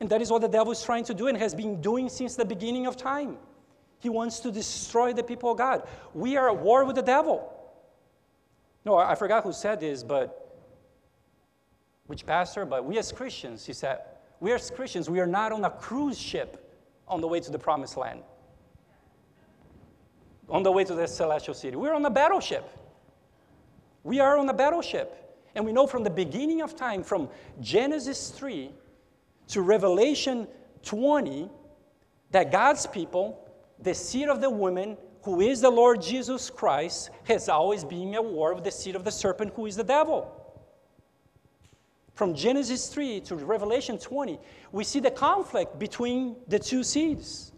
And 0.00 0.08
that 0.08 0.22
is 0.22 0.30
what 0.30 0.40
the 0.40 0.48
devil 0.48 0.72
is 0.72 0.82
trying 0.82 1.04
to 1.04 1.14
do 1.14 1.26
and 1.26 1.36
has 1.36 1.54
been 1.54 1.82
doing 1.82 2.08
since 2.08 2.36
the 2.36 2.44
beginning 2.44 2.86
of 2.86 2.96
time. 2.96 3.36
He 3.98 4.08
wants 4.08 4.40
to 4.40 4.50
destroy 4.50 5.12
the 5.12 5.22
people 5.22 5.50
of 5.50 5.58
God. 5.58 5.86
We 6.14 6.38
are 6.38 6.48
at 6.48 6.56
war 6.56 6.86
with 6.86 6.96
the 6.96 7.02
devil. 7.02 7.52
No, 8.86 8.96
I 8.96 9.14
forgot 9.14 9.44
who 9.44 9.52
said 9.52 9.80
this, 9.80 10.02
but 10.02 10.42
which 12.06 12.24
pastor, 12.24 12.64
but 12.64 12.84
we 12.84 12.96
as 12.98 13.12
Christians, 13.12 13.66
he 13.66 13.74
said, 13.74 14.00
we 14.40 14.52
as 14.52 14.70
Christians, 14.70 15.08
we 15.08 15.20
are 15.20 15.26
not 15.26 15.52
on 15.52 15.64
a 15.64 15.70
cruise 15.70 16.18
ship 16.18 16.74
on 17.08 17.20
the 17.20 17.28
way 17.28 17.40
to 17.40 17.50
the 17.50 17.58
promised 17.58 17.96
land, 17.96 18.22
on 20.48 20.62
the 20.62 20.72
way 20.72 20.84
to 20.84 20.94
the 20.94 21.06
celestial 21.06 21.54
city. 21.54 21.76
We're 21.76 21.94
on 21.94 22.04
a 22.04 22.10
battleship. 22.10 22.68
We 24.02 24.20
are 24.20 24.38
on 24.38 24.48
a 24.48 24.54
battleship. 24.54 25.22
And 25.54 25.64
we 25.64 25.72
know 25.72 25.86
from 25.86 26.04
the 26.04 26.10
beginning 26.10 26.60
of 26.60 26.76
time, 26.76 27.02
from 27.02 27.30
Genesis 27.60 28.30
3 28.30 28.70
to 29.48 29.62
Revelation 29.62 30.46
20 30.82 31.50
that 32.30 32.52
God's 32.52 32.86
people, 32.86 33.48
the 33.80 33.94
seed 33.94 34.28
of 34.28 34.40
the 34.40 34.50
woman, 34.50 34.98
who 35.22 35.40
is 35.40 35.60
the 35.62 35.70
Lord 35.70 36.02
Jesus 36.02 36.50
Christ, 36.50 37.10
has 37.24 37.48
always 37.48 37.84
been 37.84 38.14
at 38.14 38.24
war 38.24 38.54
with 38.54 38.64
the 38.64 38.70
seed 38.70 38.94
of 38.94 39.04
the 39.04 39.10
serpent, 39.10 39.52
who 39.56 39.66
is 39.66 39.76
the 39.76 39.84
devil. 39.84 40.45
From 42.16 42.34
Genesis 42.34 42.88
3 42.88 43.20
to 43.20 43.36
Revelation 43.36 43.98
20, 43.98 44.40
we 44.72 44.84
see 44.84 45.00
the 45.00 45.10
conflict 45.10 45.78
between 45.78 46.36
the 46.48 46.58
two 46.58 46.82
seeds. 46.82 47.52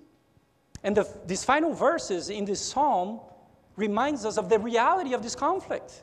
And 0.82 0.96
the, 0.96 1.08
these 1.26 1.44
final 1.44 1.72
verses 1.72 2.28
in 2.28 2.44
this 2.44 2.60
psalm 2.60 3.20
reminds 3.76 4.24
us 4.24 4.36
of 4.36 4.48
the 4.48 4.58
reality 4.58 5.14
of 5.14 5.22
this 5.22 5.36
conflict. 5.36 6.02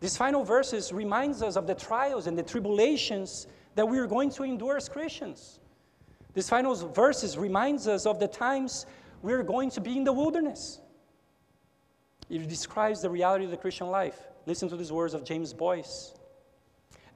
These 0.00 0.18
final 0.18 0.44
verses 0.44 0.92
reminds 0.92 1.42
us 1.42 1.56
of 1.56 1.66
the 1.66 1.74
trials 1.74 2.26
and 2.26 2.36
the 2.36 2.42
tribulations 2.42 3.46
that 3.74 3.88
we 3.88 3.98
are 3.98 4.06
going 4.06 4.28
to 4.32 4.42
endure 4.42 4.76
as 4.76 4.86
Christians. 4.86 5.58
These 6.34 6.50
final 6.50 6.74
verses 6.74 7.38
reminds 7.38 7.88
us 7.88 8.04
of 8.04 8.20
the 8.20 8.28
times 8.28 8.84
we 9.22 9.32
are 9.32 9.42
going 9.42 9.70
to 9.70 9.80
be 9.80 9.96
in 9.96 10.04
the 10.04 10.12
wilderness. 10.12 10.80
It 12.28 12.46
describes 12.50 13.00
the 13.00 13.08
reality 13.08 13.46
of 13.46 13.50
the 13.50 13.56
Christian 13.56 13.86
life. 13.86 14.18
Listen 14.44 14.68
to 14.68 14.76
these 14.76 14.92
words 14.92 15.14
of 15.14 15.24
James 15.24 15.54
Boice. 15.54 16.17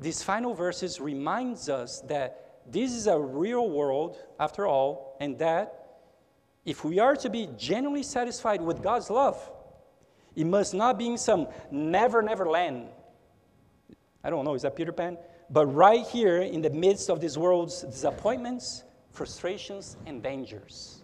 These 0.02 0.24
final 0.24 0.52
verses 0.52 1.00
reminds 1.00 1.68
us 1.68 2.00
that 2.02 2.60
this 2.66 2.92
is 2.92 3.06
a 3.06 3.18
real 3.18 3.70
world 3.70 4.18
after 4.40 4.66
all, 4.66 5.16
and 5.20 5.38
that 5.38 6.00
if 6.64 6.84
we 6.84 6.98
are 6.98 7.14
to 7.16 7.30
be 7.30 7.48
genuinely 7.56 8.02
satisfied 8.02 8.60
with 8.60 8.82
God's 8.82 9.10
love, 9.10 9.50
it 10.34 10.44
must 10.44 10.74
not 10.74 10.98
be 10.98 11.06
in 11.06 11.18
some 11.18 11.46
never, 11.70 12.20
never 12.20 12.50
land. 12.50 12.88
I 14.24 14.30
don't 14.30 14.44
know, 14.44 14.54
is 14.54 14.62
that 14.62 14.74
Peter 14.74 14.92
Pan? 14.92 15.18
But 15.50 15.66
right 15.66 16.04
here 16.04 16.42
in 16.42 16.62
the 16.62 16.70
midst 16.70 17.08
of 17.08 17.20
this 17.20 17.36
world's 17.36 17.82
disappointments, 17.82 18.82
frustrations, 19.12 19.96
and 20.06 20.20
dangers. 20.20 21.02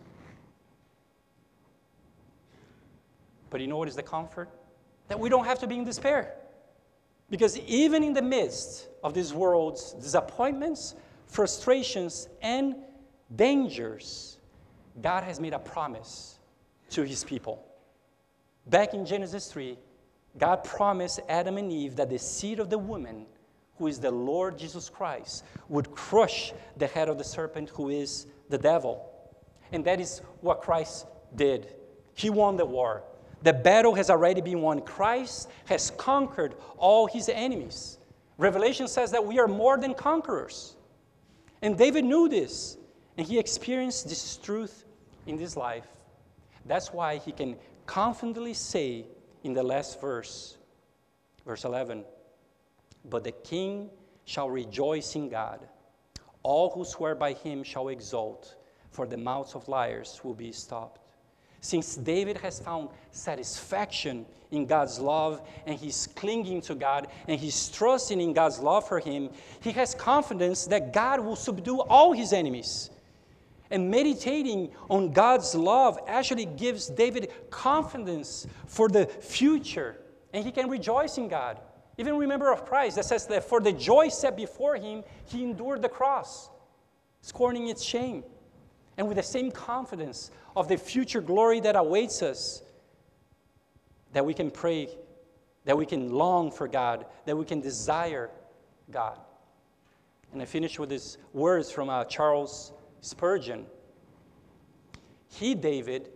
But 3.50 3.60
you 3.60 3.68
know 3.68 3.76
what 3.76 3.88
is 3.88 3.96
the 3.96 4.02
comfort? 4.02 4.48
That 5.06 5.20
we 5.20 5.28
don't 5.28 5.44
have 5.44 5.60
to 5.60 5.68
be 5.68 5.76
in 5.76 5.84
despair. 5.84 6.34
Because 7.30 7.58
even 7.58 8.02
in 8.02 8.14
the 8.14 8.22
midst 8.22 8.87
of 9.02 9.14
this 9.14 9.32
world's 9.32 9.92
disappointments, 9.94 10.94
frustrations, 11.26 12.28
and 12.42 12.76
dangers, 13.34 14.38
God 15.00 15.24
has 15.24 15.40
made 15.40 15.52
a 15.52 15.58
promise 15.58 16.38
to 16.90 17.02
his 17.02 17.24
people. 17.24 17.64
Back 18.66 18.94
in 18.94 19.06
Genesis 19.06 19.50
3, 19.50 19.78
God 20.36 20.64
promised 20.64 21.20
Adam 21.28 21.56
and 21.58 21.70
Eve 21.72 21.96
that 21.96 22.10
the 22.10 22.18
seed 22.18 22.58
of 22.58 22.70
the 22.70 22.78
woman 22.78 23.26
who 23.78 23.86
is 23.86 24.00
the 24.00 24.10
Lord 24.10 24.58
Jesus 24.58 24.88
Christ, 24.88 25.44
would 25.68 25.90
crush 25.92 26.52
the 26.76 26.86
head 26.86 27.08
of 27.08 27.16
the 27.16 27.24
serpent, 27.24 27.70
who 27.70 27.88
is 27.88 28.26
the 28.48 28.58
devil. 28.58 29.08
And 29.72 29.84
that 29.84 30.00
is 30.00 30.20
what 30.40 30.60
Christ 30.60 31.06
did. 31.36 31.74
He 32.14 32.28
won 32.28 32.56
the 32.56 32.66
war. 32.66 33.04
The 33.42 33.52
battle 33.52 33.94
has 33.94 34.10
already 34.10 34.40
been 34.40 34.60
won. 34.60 34.80
Christ 34.80 35.48
has 35.66 35.92
conquered 35.92 36.56
all 36.76 37.06
his 37.06 37.28
enemies. 37.28 37.97
Revelation 38.38 38.86
says 38.86 39.10
that 39.10 39.26
we 39.26 39.38
are 39.40 39.48
more 39.48 39.76
than 39.76 39.94
conquerors. 39.94 40.76
And 41.60 41.76
David 41.76 42.04
knew 42.04 42.28
this, 42.28 42.76
and 43.16 43.26
he 43.26 43.38
experienced 43.38 44.08
this 44.08 44.36
truth 44.36 44.84
in 45.26 45.36
this 45.36 45.56
life. 45.56 45.86
That's 46.64 46.92
why 46.92 47.16
he 47.16 47.32
can 47.32 47.56
confidently 47.86 48.54
say 48.54 49.06
in 49.42 49.54
the 49.54 49.62
last 49.62 50.00
verse, 50.00 50.56
verse 51.44 51.64
11, 51.64 52.04
but 53.04 53.24
the 53.24 53.32
king 53.32 53.90
shall 54.24 54.48
rejoice 54.48 55.16
in 55.16 55.28
God. 55.28 55.66
All 56.44 56.70
who 56.70 56.84
swear 56.84 57.16
by 57.16 57.32
him 57.32 57.64
shall 57.64 57.88
exult, 57.88 58.54
for 58.90 59.06
the 59.06 59.16
mouths 59.16 59.54
of 59.54 59.66
liars 59.66 60.20
will 60.22 60.34
be 60.34 60.52
stopped. 60.52 61.07
Since 61.60 61.96
David 61.96 62.38
has 62.38 62.60
found 62.60 62.88
satisfaction 63.10 64.24
in 64.50 64.66
God's 64.66 64.98
love 64.98 65.42
and 65.66 65.78
he's 65.78 66.08
clinging 66.14 66.60
to 66.62 66.74
God 66.74 67.08
and 67.26 67.38
he's 67.38 67.68
trusting 67.68 68.20
in 68.20 68.32
God's 68.32 68.60
love 68.60 68.86
for 68.86 69.00
him, 69.00 69.30
he 69.60 69.72
has 69.72 69.94
confidence 69.94 70.66
that 70.66 70.92
God 70.92 71.20
will 71.20 71.36
subdue 71.36 71.80
all 71.80 72.12
his 72.12 72.32
enemies. 72.32 72.90
And 73.70 73.90
meditating 73.90 74.70
on 74.88 75.12
God's 75.12 75.54
love 75.54 75.98
actually 76.06 76.46
gives 76.46 76.88
David 76.88 77.30
confidence 77.50 78.46
for 78.66 78.88
the 78.88 79.04
future, 79.04 79.96
and 80.32 80.42
he 80.42 80.50
can 80.50 80.70
rejoice 80.70 81.18
in 81.18 81.28
God. 81.28 81.58
Even 81.98 82.16
remember 82.16 82.50
of 82.50 82.64
Christ 82.64 82.96
that 82.96 83.04
says 83.04 83.26
that 83.26 83.44
for 83.44 83.60
the 83.60 83.72
joy 83.72 84.08
set 84.08 84.36
before 84.36 84.76
him, 84.76 85.02
he 85.26 85.44
endured 85.44 85.82
the 85.82 85.88
cross, 85.88 86.48
scorning 87.20 87.68
its 87.68 87.82
shame. 87.82 88.22
And 88.98 89.06
with 89.06 89.16
the 89.16 89.22
same 89.22 89.52
confidence 89.52 90.32
of 90.56 90.68
the 90.68 90.76
future 90.76 91.20
glory 91.20 91.60
that 91.60 91.76
awaits 91.76 92.20
us, 92.20 92.62
that 94.12 94.26
we 94.26 94.34
can 94.34 94.50
pray, 94.50 94.88
that 95.64 95.78
we 95.78 95.86
can 95.86 96.10
long 96.12 96.50
for 96.50 96.66
God, 96.66 97.06
that 97.24 97.36
we 97.36 97.44
can 97.44 97.60
desire 97.60 98.28
God. 98.90 99.18
And 100.32 100.42
I 100.42 100.44
finish 100.44 100.78
with 100.78 100.90
these 100.90 101.16
words 101.32 101.70
from 101.70 101.88
uh, 101.88 102.04
Charles 102.04 102.72
Spurgeon. 103.00 103.66
He, 105.28 105.54
David, 105.54 106.10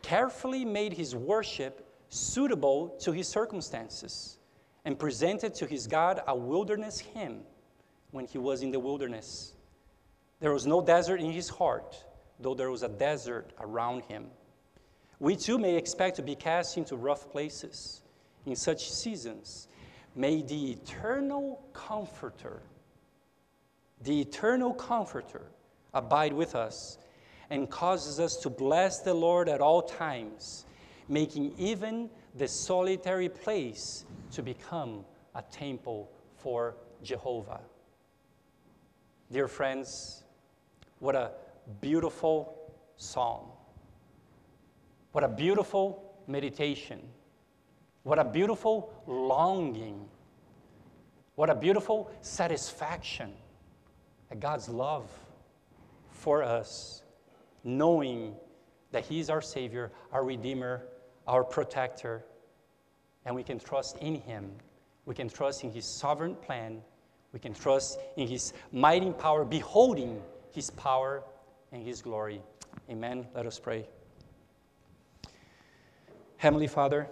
carefully 0.00 0.64
made 0.64 0.94
his 0.94 1.14
worship 1.14 1.86
suitable 2.08 2.96
to 3.00 3.12
his 3.12 3.28
circumstances 3.28 4.38
and 4.86 4.98
presented 4.98 5.54
to 5.56 5.66
his 5.66 5.86
God 5.86 6.22
a 6.26 6.34
wilderness 6.34 6.98
hymn 6.98 7.42
when 8.10 8.24
he 8.24 8.38
was 8.38 8.62
in 8.62 8.70
the 8.70 8.80
wilderness. 8.80 9.52
There 10.40 10.52
was 10.52 10.66
no 10.66 10.80
desert 10.80 11.20
in 11.20 11.30
his 11.30 11.48
heart, 11.48 12.02
though 12.40 12.54
there 12.54 12.70
was 12.70 12.82
a 12.82 12.88
desert 12.88 13.52
around 13.60 14.02
him. 14.04 14.26
We 15.18 15.36
too 15.36 15.58
may 15.58 15.76
expect 15.76 16.16
to 16.16 16.22
be 16.22 16.34
cast 16.34 16.78
into 16.78 16.96
rough 16.96 17.30
places 17.30 18.00
in 18.46 18.56
such 18.56 18.90
seasons. 18.90 19.68
May 20.16 20.42
the 20.42 20.72
eternal 20.72 21.62
Comforter, 21.74 22.62
the 24.02 24.22
eternal 24.22 24.72
Comforter, 24.72 25.42
abide 25.92 26.32
with 26.32 26.54
us 26.54 26.96
and 27.50 27.68
causes 27.68 28.18
us 28.18 28.36
to 28.36 28.48
bless 28.48 29.00
the 29.00 29.12
Lord 29.12 29.48
at 29.48 29.60
all 29.60 29.82
times, 29.82 30.64
making 31.08 31.52
even 31.58 32.08
the 32.36 32.48
solitary 32.48 33.28
place 33.28 34.06
to 34.32 34.42
become 34.42 35.04
a 35.34 35.42
temple 35.42 36.10
for 36.36 36.76
Jehovah. 37.02 37.60
Dear 39.30 39.48
friends, 39.48 40.24
what 41.00 41.16
a 41.16 41.32
beautiful 41.80 42.56
psalm. 42.96 43.46
What 45.12 45.24
a 45.24 45.28
beautiful 45.28 46.14
meditation. 46.28 47.00
What 48.04 48.18
a 48.18 48.24
beautiful 48.24 48.92
longing. 49.06 50.06
What 51.34 51.50
a 51.50 51.54
beautiful 51.54 52.10
satisfaction 52.20 53.32
at 54.30 54.40
God's 54.40 54.68
love 54.68 55.10
for 56.10 56.42
us, 56.42 57.02
knowing 57.64 58.34
that 58.92 59.04
He's 59.04 59.30
our 59.30 59.40
Savior, 59.40 59.90
our 60.12 60.24
Redeemer, 60.24 60.82
our 61.26 61.42
Protector, 61.42 62.24
and 63.24 63.34
we 63.34 63.42
can 63.42 63.58
trust 63.58 63.96
in 63.98 64.16
Him. 64.16 64.50
We 65.06 65.14
can 65.14 65.28
trust 65.28 65.64
in 65.64 65.72
His 65.72 65.86
sovereign 65.86 66.34
plan. 66.34 66.82
We 67.32 67.38
can 67.38 67.54
trust 67.54 67.98
in 68.16 68.28
His 68.28 68.52
mighty 68.70 69.12
power, 69.12 69.44
beholding 69.44 70.20
His 70.52 70.70
power 70.70 71.22
and 71.72 71.86
His 71.86 72.02
glory. 72.02 72.42
Amen. 72.88 73.26
Let 73.34 73.46
us 73.46 73.58
pray. 73.58 73.86
Heavenly 76.36 76.66
Father, 76.66 77.06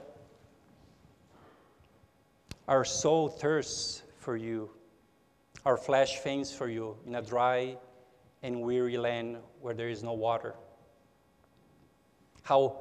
our 2.67 2.85
soul 2.85 3.29
thirsts 3.29 4.03
for 4.19 4.37
you, 4.37 4.71
our 5.65 5.77
flesh 5.77 6.19
faints 6.19 6.53
for 6.53 6.69
you 6.69 6.97
in 7.07 7.15
a 7.15 7.23
dry 7.23 7.77
and 8.43 8.63
weary 8.63 8.97
land 8.97 9.39
where 9.61 9.75
there 9.75 9.89
is 9.89 10.03
no 10.03 10.13
water. 10.13 10.55
How 12.43 12.81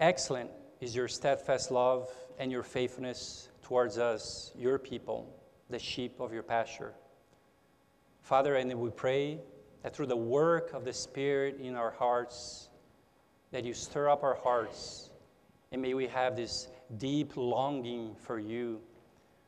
excellent 0.00 0.50
is 0.80 0.94
your 0.94 1.08
steadfast 1.08 1.70
love 1.70 2.10
and 2.38 2.50
your 2.50 2.62
faithfulness 2.62 3.48
towards 3.62 3.98
us, 3.98 4.50
your 4.56 4.78
people, 4.78 5.32
the 5.68 5.78
sheep 5.78 6.18
of 6.18 6.32
your 6.32 6.42
pasture. 6.42 6.92
Father, 8.22 8.56
and 8.56 8.72
we 8.74 8.90
pray 8.90 9.38
that 9.82 9.94
through 9.94 10.06
the 10.06 10.16
work 10.16 10.72
of 10.72 10.84
the 10.84 10.92
Spirit 10.92 11.58
in 11.60 11.74
our 11.74 11.90
hearts, 11.90 12.68
that 13.50 13.64
you 13.64 13.74
stir 13.74 14.08
up 14.08 14.22
our 14.22 14.36
hearts, 14.36 15.10
and 15.72 15.80
may 15.80 15.94
we 15.94 16.06
have 16.06 16.36
this 16.36 16.68
deep 16.98 17.36
longing 17.36 18.14
for 18.20 18.38
you, 18.38 18.80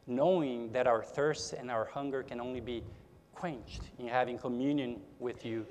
knowing 0.06 0.72
that 0.72 0.86
our 0.86 1.02
thirst 1.02 1.52
and 1.52 1.70
our 1.70 1.84
hunger 1.84 2.22
can 2.22 2.40
only 2.40 2.60
be 2.60 2.82
quenched 3.34 3.82
in 3.98 4.08
having 4.08 4.38
communion 4.38 5.00
with 5.18 5.44
you. 5.44 5.66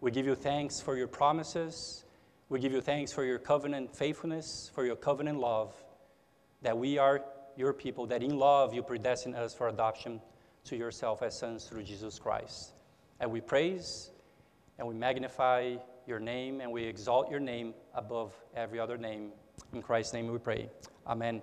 We 0.00 0.10
give 0.10 0.26
you 0.26 0.34
thanks 0.34 0.80
for 0.80 0.96
your 0.96 1.08
promises. 1.08 2.04
We 2.48 2.60
give 2.60 2.72
you 2.72 2.80
thanks 2.80 3.12
for 3.12 3.24
your 3.24 3.38
covenant 3.38 3.94
faithfulness, 3.94 4.70
for 4.74 4.84
your 4.84 4.96
covenant 4.96 5.38
love 5.38 5.74
that 6.62 6.76
we 6.76 6.98
are 6.98 7.22
your 7.56 7.72
people, 7.72 8.06
that 8.06 8.22
in 8.22 8.38
love 8.38 8.74
you 8.74 8.82
predestine 8.82 9.34
us 9.34 9.54
for 9.54 9.68
adoption 9.68 10.20
to 10.64 10.76
yourself 10.76 11.22
as 11.22 11.38
sons 11.38 11.64
through 11.64 11.82
Jesus 11.82 12.18
Christ. 12.18 12.75
And 13.20 13.30
we 13.30 13.40
praise 13.40 14.10
and 14.78 14.86
we 14.86 14.94
magnify 14.94 15.76
your 16.06 16.20
name 16.20 16.60
and 16.60 16.70
we 16.70 16.84
exalt 16.84 17.30
your 17.30 17.40
name 17.40 17.74
above 17.94 18.32
every 18.54 18.78
other 18.78 18.98
name. 18.98 19.32
In 19.72 19.82
Christ's 19.82 20.12
name 20.12 20.30
we 20.30 20.38
pray. 20.38 20.68
Amen. 21.06 21.42